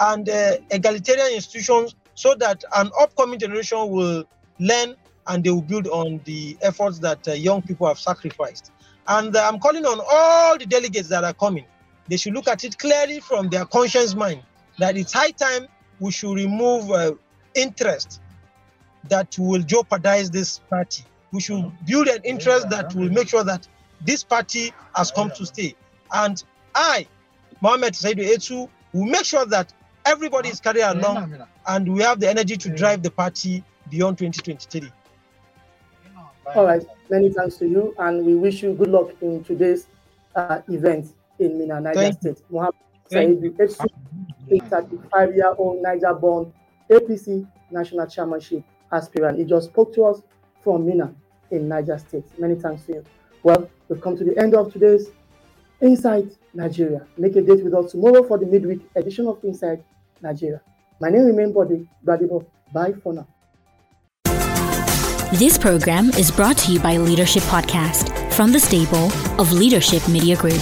and 0.00 0.28
uh, 0.28 0.56
egalitarian 0.70 1.32
institutions 1.34 1.94
so 2.14 2.34
that 2.38 2.62
an 2.76 2.90
upcoming 3.00 3.38
generation 3.38 3.88
will 3.90 4.24
learn 4.58 4.94
and 5.28 5.44
they 5.44 5.50
will 5.50 5.62
build 5.62 5.86
on 5.88 6.20
the 6.24 6.58
efforts 6.62 6.98
that 6.98 7.26
uh, 7.28 7.32
young 7.32 7.62
people 7.62 7.86
have 7.86 7.98
sacrificed. 7.98 8.70
And 9.06 9.34
uh, 9.34 9.48
I'm 9.48 9.58
calling 9.60 9.86
on 9.86 10.00
all 10.10 10.58
the 10.58 10.66
delegates 10.66 11.08
that 11.08 11.24
are 11.24 11.34
coming. 11.34 11.66
They 12.08 12.16
should 12.18 12.34
look 12.34 12.48
at 12.48 12.64
it 12.64 12.76
clearly 12.78 13.20
from 13.20 13.48
their 13.48 13.64
conscience 13.64 14.14
mind 14.14 14.42
that 14.78 14.96
it's 14.96 15.12
high 15.12 15.30
time 15.30 15.68
we 16.02 16.10
should 16.10 16.34
remove 16.34 16.90
uh, 16.90 17.12
interest 17.54 18.20
that 19.08 19.38
will 19.38 19.62
jeopardize 19.62 20.30
this 20.30 20.58
party. 20.68 21.04
We 21.30 21.40
should 21.40 21.72
build 21.86 22.08
an 22.08 22.20
interest 22.24 22.68
that 22.70 22.92
will 22.94 23.08
make 23.08 23.28
sure 23.28 23.44
that 23.44 23.66
this 24.04 24.24
party 24.24 24.72
has 24.96 25.12
come 25.12 25.30
to 25.30 25.46
stay. 25.46 25.74
And 26.12 26.42
I, 26.74 27.06
Mohamed 27.60 27.94
Saidu 27.94 28.24
Etsu 28.34 28.68
will 28.92 29.06
make 29.06 29.24
sure 29.24 29.46
that 29.46 29.72
everybody 30.04 30.48
is 30.48 30.60
carried 30.60 30.82
along 30.82 31.36
and 31.68 31.94
we 31.94 32.02
have 32.02 32.18
the 32.18 32.28
energy 32.28 32.56
to 32.56 32.70
drive 32.74 33.02
the 33.04 33.10
party 33.10 33.62
beyond 33.88 34.18
2023. 34.18 34.90
All 36.56 36.66
right, 36.66 36.82
many 37.08 37.30
thanks 37.32 37.56
to 37.58 37.68
you, 37.68 37.94
and 37.98 38.26
we 38.26 38.34
wish 38.34 38.62
you 38.64 38.74
good 38.74 38.88
luck 38.90 39.10
in 39.20 39.44
today's 39.44 39.86
uh, 40.34 40.60
event 40.68 41.14
in 41.38 41.56
Minna, 41.56 41.80
Niger 41.80 42.12
State. 42.12 42.42
Mohamed 42.50 42.74
Saidu 43.12 43.54
Etsu, 43.58 43.86
a 44.50 44.58
35 44.60 45.34
year 45.34 45.54
old 45.58 45.82
Niger 45.82 46.14
born 46.14 46.52
APC 46.90 47.46
national 47.70 48.06
chairmanship 48.06 48.62
aspirant. 48.90 49.38
He 49.38 49.44
just 49.44 49.68
spoke 49.70 49.94
to 49.94 50.04
us 50.04 50.22
from 50.62 50.86
Minna 50.86 51.14
in 51.50 51.68
Niger 51.68 51.98
State. 51.98 52.24
Many 52.38 52.54
thanks 52.54 52.84
to 52.86 52.92
you. 52.94 53.04
Well, 53.42 53.68
we've 53.88 54.00
come 54.00 54.16
to 54.16 54.24
the 54.24 54.38
end 54.38 54.54
of 54.54 54.72
today's 54.72 55.08
Inside 55.80 56.30
Nigeria. 56.54 57.06
Make 57.18 57.34
a 57.36 57.42
date 57.42 57.64
with 57.64 57.74
us 57.74 57.90
tomorrow 57.92 58.22
for 58.22 58.38
the 58.38 58.46
midweek 58.46 58.80
edition 58.94 59.26
of 59.26 59.42
Inside 59.42 59.82
Nigeria. 60.22 60.60
My 61.00 61.08
name 61.08 61.24
remains 61.26 61.52
Body 61.52 61.88
Bradibo. 62.06 62.46
Bye 62.72 62.92
for 63.02 63.12
now. 63.12 63.26
This 65.32 65.58
program 65.58 66.10
is 66.10 66.30
brought 66.30 66.58
to 66.58 66.72
you 66.72 66.78
by 66.78 66.98
Leadership 66.98 67.42
Podcast 67.44 68.10
from 68.32 68.52
the 68.52 68.60
stable 68.60 69.10
of 69.40 69.50
Leadership 69.52 70.06
Media 70.08 70.36
Group. 70.36 70.60